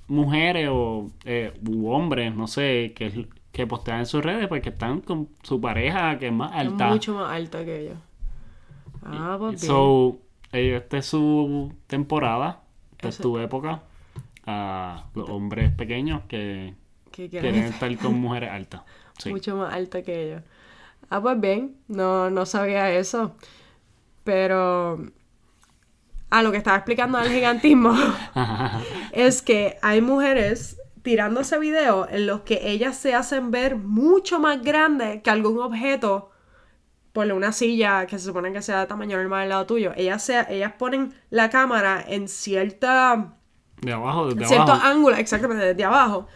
mujeres 0.09 0.69
o 0.71 1.11
eh, 1.25 1.53
u 1.69 1.88
hombres, 1.90 2.35
no 2.35 2.47
sé, 2.47 2.92
que, 2.97 3.29
que 3.53 3.66
postean 3.66 4.01
en 4.01 4.07
sus 4.07 4.23
redes 4.25 4.47
porque 4.49 4.69
están 4.71 5.01
con 5.01 5.29
su 5.42 5.61
pareja 5.61 6.19
que 6.19 6.27
es 6.29 6.33
más 6.33 6.53
Es 6.53 6.59
alta. 6.59 6.88
mucho 6.88 7.14
más 7.14 7.33
alta 7.33 7.64
que 7.64 7.87
yo. 7.87 7.95
Ah, 9.05 9.37
pues 9.38 9.61
bien. 9.61 9.66
So, 9.73 10.19
eh, 10.53 10.77
esta 10.77 10.99
es 10.99 11.07
su 11.07 11.73
temporada, 11.87 12.62
esta 12.92 13.09
es 13.09 13.14
Ese- 13.16 13.23
tu 13.23 13.38
época. 13.38 13.83
A 14.49 15.07
los 15.14 15.29
hombres 15.29 15.73
pequeños 15.73 16.23
que 16.29 16.75
¿Qué 17.11 17.29
quieres 17.29 17.51
quieren 17.53 17.73
estar 17.73 17.97
con 17.99 18.14
mujeres 18.21 18.51
altas. 18.51 18.83
Sí. 19.19 19.31
mucho 19.31 19.57
más 19.57 19.75
alta 19.75 20.03
que 20.03 20.31
yo. 20.31 20.38
Ah, 21.11 21.21
pues 21.21 21.40
bien, 21.40 21.77
no, 21.88 22.31
no 22.31 22.47
sabía 22.47 22.90
eso. 22.92 23.37
Pero. 24.25 24.99
Ah, 26.31 26.42
lo 26.42 26.51
que 26.51 26.59
estaba 26.59 26.77
explicando 26.77 27.19
del 27.19 27.31
gigantismo 27.31 27.95
es 29.12 29.42
que 29.42 29.79
hay 29.81 30.01
mujeres 30.01 30.81
tirando 31.03 31.40
ese 31.40 31.59
video 31.61 32.09
en 32.09 32.27
los 32.27 32.40
que 32.40 32.69
ellas 32.69 32.97
se 32.97 33.14
hacen 33.14 33.53
ver 33.53 33.77
mucho 33.77 34.40
más 34.40 34.61
grandes 34.62 35.23
que 35.23 35.31
algún 35.31 35.59
objeto. 35.61 36.31
Ponle 37.12 37.33
una 37.33 37.53
silla 37.53 38.07
que 38.07 38.19
se 38.19 38.27
supone 38.27 38.53
que 38.53 38.61
sea 38.61 38.81
de 38.81 38.87
tamaño 38.87 39.16
normal 39.16 39.42
al 39.42 39.49
lado 39.51 39.66
tuyo. 39.66 39.92
Ellas, 39.97 40.23
se, 40.25 40.45
ellas 40.53 40.73
ponen 40.77 41.14
la 41.31 41.49
cámara 41.49 42.05
en 42.07 42.29
cierta 42.29 43.37
De 43.81 43.92
abajo, 43.92 44.27
desde 44.35 44.45
cierto 44.47 44.73
abajo. 44.73 44.87
ángulo, 44.87 45.16
exactamente, 45.16 45.64
desde 45.64 45.85
abajo, 45.85 46.27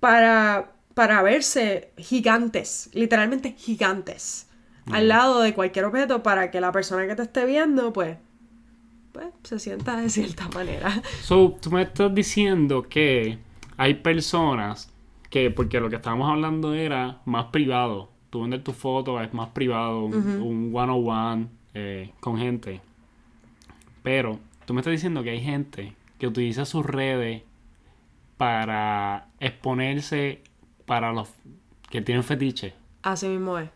para, 0.00 0.72
para 1.00 1.22
verse 1.22 1.92
gigantes, 1.96 2.90
literalmente 2.92 3.54
gigantes, 3.56 4.50
al 4.92 5.08
lado 5.08 5.40
de 5.40 5.54
cualquier 5.54 5.86
objeto 5.86 6.22
para 6.22 6.50
que 6.50 6.60
la 6.60 6.72
persona 6.72 7.06
que 7.06 7.14
te 7.14 7.22
esté 7.22 7.46
viendo, 7.46 7.90
pues, 7.90 8.18
pues, 9.12 9.28
se 9.42 9.58
sienta 9.58 9.96
de 9.96 10.10
cierta 10.10 10.50
manera. 10.50 10.92
So, 11.22 11.56
tú 11.58 11.70
me 11.70 11.80
estás 11.80 12.14
diciendo 12.14 12.82
que 12.82 13.38
hay 13.78 13.94
personas 13.94 14.92
que, 15.30 15.50
porque 15.50 15.80
lo 15.80 15.88
que 15.88 15.96
estábamos 15.96 16.30
hablando 16.30 16.74
era 16.74 17.22
más 17.24 17.46
privado. 17.46 18.10
Tú 18.28 18.42
vender 18.42 18.62
tu 18.62 18.74
foto 18.74 19.22
es 19.22 19.32
más 19.32 19.48
privado, 19.48 20.04
un, 20.04 20.14
un 20.14 20.70
one-on-one 20.70 21.46
eh, 21.72 22.12
con 22.20 22.36
gente. 22.36 22.82
Pero 24.02 24.38
tú 24.66 24.74
me 24.74 24.80
estás 24.82 24.92
diciendo 24.92 25.22
que 25.22 25.30
hay 25.30 25.40
gente 25.40 25.94
que 26.18 26.26
utiliza 26.26 26.66
sus 26.66 26.84
redes 26.84 27.42
para 28.36 29.28
exponerse 29.38 30.42
para 30.90 31.12
los 31.12 31.28
que 31.88 32.00
tienen 32.02 32.24
fetiche. 32.24 32.74
Así 33.02 33.28
mismo 33.28 33.56
es. 33.58 33.70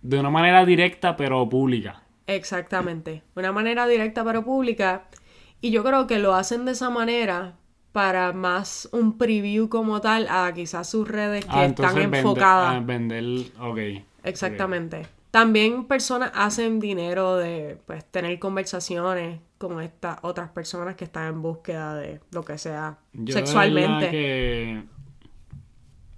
De 0.00 0.18
una 0.18 0.30
manera 0.30 0.64
directa 0.64 1.14
pero 1.14 1.46
pública. 1.46 2.00
Exactamente. 2.26 3.22
Una 3.34 3.52
manera 3.52 3.86
directa 3.86 4.24
pero 4.24 4.42
pública. 4.42 5.04
Y 5.60 5.70
yo 5.70 5.84
creo 5.84 6.06
que 6.06 6.18
lo 6.18 6.34
hacen 6.34 6.64
de 6.64 6.72
esa 6.72 6.88
manera 6.88 7.56
para 7.92 8.32
más 8.32 8.88
un 8.92 9.18
preview 9.18 9.68
como 9.68 10.00
tal 10.00 10.28
a 10.30 10.50
quizás 10.54 10.88
sus 10.88 11.06
redes 11.06 11.44
que 11.44 11.50
Ah, 11.52 11.66
están 11.66 11.94
vende- 11.94 12.18
enfocadas. 12.20 12.74
ah, 12.76 12.80
vender, 12.82 13.24
ok. 13.60 13.78
Exactamente. 14.24 15.06
También 15.30 15.84
personas 15.84 16.30
hacen 16.34 16.80
dinero 16.80 17.36
de 17.36 17.78
pues 17.86 18.02
tener 18.06 18.38
conversaciones 18.38 19.40
con 19.58 19.82
estas 19.82 20.18
otras 20.22 20.48
personas 20.48 20.94
que 20.96 21.04
están 21.04 21.26
en 21.28 21.42
búsqueda 21.42 21.94
de 21.96 22.20
lo 22.32 22.42
que 22.46 22.56
sea 22.56 22.96
Yo 23.12 23.34
sexualmente. 23.34 24.10
que 24.10 24.82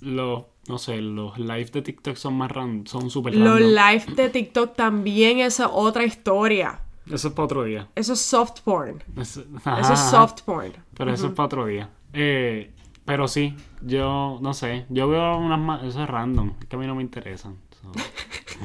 los, 0.00 0.44
no 0.68 0.78
sé, 0.78 1.00
los 1.00 1.38
live 1.38 1.66
de 1.66 1.82
TikTok 1.82 2.16
son 2.16 2.34
más 2.34 2.50
random, 2.50 2.86
son 2.86 3.10
super 3.10 3.34
Los 3.34 3.60
live 3.60 4.04
de 4.14 4.28
TikTok 4.28 4.74
también 4.76 5.38
es 5.40 5.60
otra 5.60 6.04
historia. 6.04 6.80
Eso 7.10 7.28
es 7.28 7.34
para 7.34 7.44
otro 7.46 7.64
día. 7.64 7.88
Eso 7.94 8.12
es 8.12 8.20
soft 8.20 8.60
porn. 8.60 9.02
Eso, 9.16 9.42
es 9.80 9.98
soft 9.98 10.42
porn. 10.42 10.72
Pero 10.94 11.12
eso 11.12 11.26
es 11.28 11.32
para 11.32 11.46
otro 11.46 11.64
día. 11.66 11.88
Eh, 12.12 12.70
pero 13.06 13.26
sí, 13.28 13.56
yo 13.80 14.38
no 14.42 14.52
sé. 14.52 14.84
Yo 14.90 15.08
veo 15.08 15.38
unas 15.38 15.58
más. 15.58 15.82
Eso 15.84 16.02
es 16.02 16.08
random. 16.10 16.52
Es 16.60 16.66
que 16.66 16.76
a 16.76 16.78
mí 16.78 16.86
no 16.86 16.94
me 16.94 17.00
interesan. 17.02 17.56
So- 17.80 17.92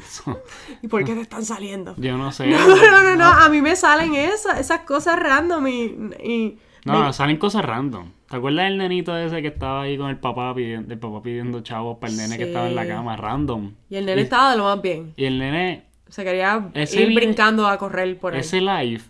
so- 0.24 0.42
¿Y 0.82 0.88
por 0.88 1.04
qué 1.04 1.14
te 1.14 1.22
están 1.22 1.44
saliendo? 1.44 1.94
yo 1.96 2.18
no 2.18 2.30
sé. 2.32 2.46
No, 2.50 2.68
no, 2.68 3.02
no, 3.02 3.16
no. 3.16 3.24
A 3.24 3.48
mí 3.48 3.62
me 3.62 3.76
salen 3.76 4.14
esas, 4.14 4.60
esas 4.60 4.80
cosas 4.80 5.18
random 5.18 5.66
y... 5.68 5.82
y 6.22 6.58
No, 6.84 7.06
me- 7.06 7.12
salen 7.14 7.38
cosas 7.38 7.64
random. 7.64 8.10
¿Te 8.28 8.36
acuerdas 8.36 8.64
del 8.64 8.78
nenito 8.78 9.16
ese 9.16 9.42
que 9.42 9.48
estaba 9.48 9.82
ahí 9.82 9.96
con 9.98 10.08
el 10.10 10.18
papá 10.18 10.54
pidiendo, 10.54 10.92
el 10.92 10.98
papá 10.98 11.22
pidiendo 11.22 11.60
chavos 11.60 11.98
para 11.98 12.10
el 12.12 12.16
nene 12.18 12.36
que 12.36 12.44
estaba 12.44 12.68
en 12.68 12.74
la 12.74 12.86
cama? 12.86 13.16
Random. 13.16 13.72
y 13.90 13.96
el 13.96 14.06
nene 14.06 14.22
estaba 14.22 14.50
de 14.52 14.56
lo 14.56 14.64
más 14.64 14.80
bien. 14.82 15.12
Y 15.16 15.24
el 15.26 15.38
nene, 15.38 15.84
Se 16.08 16.24
quería 16.24 16.70
Ese 16.74 17.02
ir 17.02 17.14
brincando 17.14 17.66
a 17.66 17.76
correr 17.78 18.18
por 18.18 18.34
él. 18.34 18.40
ese 18.40 18.60
live 18.60 19.02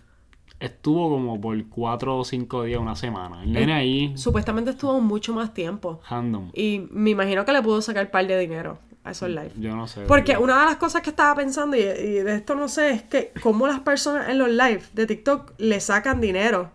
estuvo 0.59 1.09
como 1.09 1.39
por 1.39 1.67
cuatro 1.69 2.17
o 2.17 2.23
cinco 2.23 2.63
días, 2.63 2.79
una 2.79 2.95
semana. 2.95 3.43
El 3.43 3.53
nene 3.53 3.73
ahí, 3.73 4.13
Supuestamente 4.17 4.71
estuvo 4.71 4.99
mucho 5.01 5.33
más 5.33 5.53
tiempo. 5.53 6.01
random. 6.09 6.51
Y 6.53 6.87
me 6.91 7.11
imagino 7.11 7.45
que 7.45 7.51
le 7.53 7.61
pudo 7.61 7.81
sacar 7.81 8.09
par 8.11 8.25
de 8.27 8.37
dinero 8.39 8.79
a 9.03 9.11
esos 9.11 9.29
live. 9.29 9.51
Yo 9.59 9.75
no 9.75 9.87
sé. 9.87 10.01
Porque 10.07 10.37
una 10.37 10.59
de 10.61 10.65
las 10.65 10.77
cosas 10.77 11.01
que 11.03 11.09
estaba 11.11 11.35
pensando, 11.35 11.77
y, 11.77 11.81
y 11.81 11.83
de 12.23 12.35
esto 12.35 12.55
no 12.55 12.67
sé, 12.67 12.89
es 12.91 13.03
que 13.03 13.31
cómo 13.43 13.67
las 13.67 13.79
personas 13.81 14.29
en 14.29 14.39
los 14.39 14.49
live 14.49 14.81
de 14.93 15.05
TikTok 15.05 15.53
le 15.57 15.79
sacan 15.79 16.19
dinero. 16.21 16.71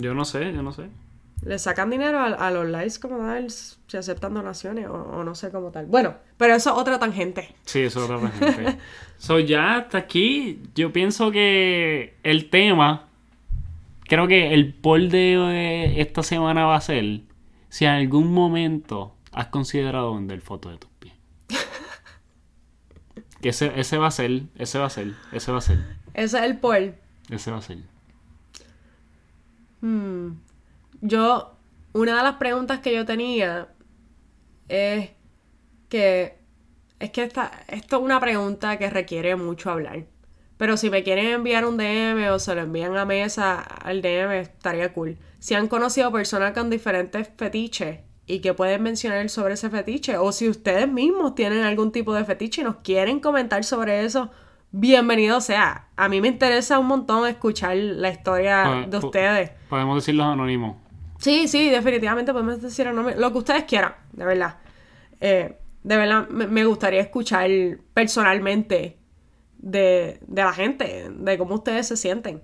Yo 0.00 0.14
no 0.14 0.24
sé, 0.24 0.52
yo 0.52 0.62
no 0.62 0.72
sé. 0.72 0.88
Le 1.44 1.58
sacan 1.58 1.90
dinero 1.90 2.18
a, 2.18 2.26
a 2.34 2.50
los 2.50 2.66
lives 2.66 2.98
como 2.98 3.18
tal, 3.18 3.48
si 3.50 3.96
aceptan 3.96 4.34
donaciones 4.34 4.86
o, 4.88 4.92
o 4.92 5.24
no 5.24 5.34
sé 5.34 5.50
cómo 5.50 5.70
tal. 5.70 5.86
Bueno, 5.86 6.16
pero 6.36 6.54
eso 6.54 6.70
es 6.72 6.76
otra 6.78 6.98
tangente. 6.98 7.54
Sí, 7.64 7.80
eso 7.80 8.04
es 8.04 8.10
otra 8.10 8.30
gente. 8.30 8.78
so, 9.18 9.38
ya 9.38 9.76
hasta 9.76 9.98
aquí, 9.98 10.62
yo 10.74 10.92
pienso 10.92 11.30
que 11.30 12.16
el 12.22 12.50
tema, 12.50 13.08
creo 14.04 14.26
que 14.26 14.52
el 14.54 14.72
poll 14.74 15.10
de 15.10 15.34
eh, 15.34 16.00
esta 16.00 16.22
semana 16.22 16.64
va 16.66 16.76
a 16.76 16.80
ser 16.80 17.20
si 17.68 17.84
en 17.84 17.92
algún 17.92 18.32
momento 18.32 19.14
has 19.32 19.46
considerado 19.48 20.14
vender 20.14 20.40
fotos 20.40 20.72
de 20.72 20.78
tus 20.78 20.90
pies. 20.98 21.14
Que 23.40 23.50
ese, 23.50 23.78
ese 23.78 23.98
va 23.98 24.08
a 24.08 24.10
ser, 24.10 24.42
ese 24.56 24.78
va 24.80 24.86
a 24.86 24.90
ser, 24.90 25.14
ese 25.30 25.52
va 25.52 25.58
a 25.58 25.60
ser, 25.60 25.78
Ese 26.14 26.38
es 26.38 26.44
el 26.44 26.56
poll. 26.58 26.94
ese 27.30 27.52
va 27.52 27.58
a 27.58 27.62
ser. 27.62 27.78
Hmm. 29.80 30.32
Yo, 31.00 31.56
una 31.92 32.16
de 32.18 32.22
las 32.22 32.36
preguntas 32.36 32.80
que 32.80 32.94
yo 32.94 33.04
tenía 33.06 33.68
es 34.68 35.10
que, 35.88 36.38
es 36.98 37.10
que 37.10 37.22
esta, 37.22 37.52
esto 37.68 37.96
es 37.96 38.02
una 38.02 38.20
pregunta 38.20 38.78
que 38.78 38.90
requiere 38.90 39.36
mucho 39.36 39.70
hablar. 39.70 40.06
Pero 40.56 40.76
si 40.76 40.90
me 40.90 41.04
quieren 41.04 41.26
enviar 41.26 41.64
un 41.64 41.76
DM 41.76 42.30
o 42.32 42.38
se 42.38 42.54
lo 42.54 42.62
envían 42.62 42.96
a 42.96 43.04
mesa 43.04 43.60
al 43.60 44.02
DM, 44.02 44.40
estaría 44.40 44.92
cool. 44.92 45.16
Si 45.38 45.54
han 45.54 45.68
conocido 45.68 46.10
personas 46.10 46.52
con 46.52 46.68
diferentes 46.68 47.30
fetiches 47.36 48.00
y 48.26 48.40
que 48.40 48.54
pueden 48.54 48.82
mencionar 48.82 49.30
sobre 49.30 49.54
ese 49.54 49.70
fetiche, 49.70 50.18
o 50.18 50.32
si 50.32 50.48
ustedes 50.48 50.88
mismos 50.88 51.36
tienen 51.36 51.62
algún 51.62 51.92
tipo 51.92 52.12
de 52.12 52.24
fetiche 52.24 52.62
y 52.62 52.64
nos 52.64 52.76
quieren 52.76 53.20
comentar 53.20 53.62
sobre 53.62 54.04
eso, 54.04 54.30
bienvenido 54.70 55.40
sea. 55.40 55.86
A 55.96 56.08
mí 56.08 56.20
me 56.20 56.28
interesa 56.28 56.78
un 56.78 56.86
montón 56.86 57.28
escuchar 57.28 57.76
la 57.76 58.10
historia 58.10 58.64
Pues, 58.66 58.90
de 58.90 59.06
ustedes. 59.06 59.50
Podemos 59.68 59.96
decir 59.96 60.14
los 60.14 60.26
anónimos. 60.26 60.76
Sí, 61.18 61.48
sí, 61.48 61.68
definitivamente 61.68 62.32
podemos 62.32 62.60
decir 62.62 62.86
nombre- 62.92 63.16
lo 63.16 63.32
que 63.32 63.38
ustedes 63.38 63.64
quieran, 63.64 63.94
de 64.12 64.24
verdad. 64.24 64.56
Eh, 65.20 65.58
de 65.82 65.96
verdad, 65.96 66.28
me, 66.28 66.64
gustaría 66.64 67.00
escuchar 67.00 67.50
personalmente 67.94 68.98
de, 69.58 70.20
de 70.26 70.42
la 70.42 70.52
gente, 70.52 71.08
de 71.10 71.38
cómo 71.38 71.56
ustedes 71.56 71.88
se 71.88 71.96
sienten. 71.96 72.42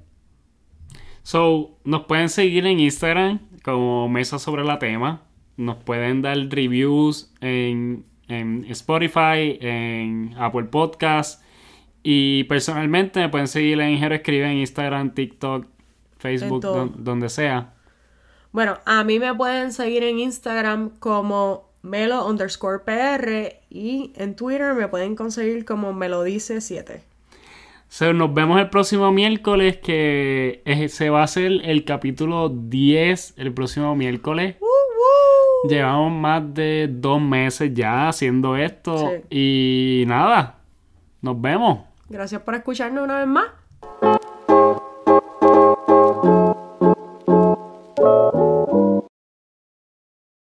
So, 1.23 1.79
nos 1.85 2.05
pueden 2.05 2.29
seguir 2.29 2.67
en 2.67 2.81
Instagram 2.81 3.41
como 3.63 4.09
Mesa 4.09 4.39
sobre 4.39 4.65
la 4.65 4.79
Tema. 4.79 5.23
Nos 5.57 5.77
pueden 5.77 6.21
dar 6.23 6.37
reviews 6.37 7.33
en, 7.41 8.05
en 8.29 8.65
Spotify, 8.71 9.57
en 9.61 10.35
Apple 10.37 10.65
Podcast. 10.65 11.44
Y 12.07 12.45
personalmente 12.45 13.19
me 13.19 13.29
pueden 13.31 13.49
seguir 13.49 13.81
en 13.81 13.99
Jero 13.99 14.15
Escribe 14.15 14.47
en 14.51 14.59
Instagram, 14.59 15.15
TikTok, 15.15 15.67
Facebook, 16.19 16.61
don- 16.61 17.03
donde 17.03 17.29
sea. 17.31 17.73
Bueno, 18.53 18.79
a 18.85 19.03
mí 19.05 19.19
me 19.19 19.35
pueden 19.35 19.73
seguir 19.73 20.05
en 20.05 20.19
Instagram 20.21 20.91
como 21.01 21.71
melo 21.83 22.27
underscore 22.29 22.81
PR 22.85 23.57
y 23.71 24.13
en 24.17 24.37
Twitter 24.37 24.75
me 24.75 24.87
pueden 24.89 25.17
conseguir 25.17 25.65
como 25.65 25.93
melodice7. 25.93 27.01
So, 27.89 28.13
nos 28.13 28.33
vemos 28.35 28.61
el 28.61 28.71
próximo 28.71 29.11
miércoles 29.13 29.79
que 29.79 30.63
es- 30.67 30.95
se 30.95 31.11
va 31.11 31.23
a 31.23 31.25
hacer 31.25 31.53
el 31.65 31.85
capítulo 31.85 32.49
10 32.51 33.35
el 33.39 33.53
próximo 33.55 33.95
miércoles. 33.97 34.57
Llevamos 35.69 36.13
más 36.13 36.53
de 36.55 36.89
dos 36.91 37.21
meses 37.23 37.73
ya 37.73 38.09
haciendo 38.11 38.55
esto 38.57 38.99
Sí. 39.31 40.03
y 40.03 40.05
nada, 40.07 40.59
nos 41.23 41.41
vemos. 41.41 41.81
Gracias 42.09 42.43
por 42.43 42.55
escucharnos 42.55 43.05
una 43.05 43.19
vez 43.19 43.27
más. 43.27 43.47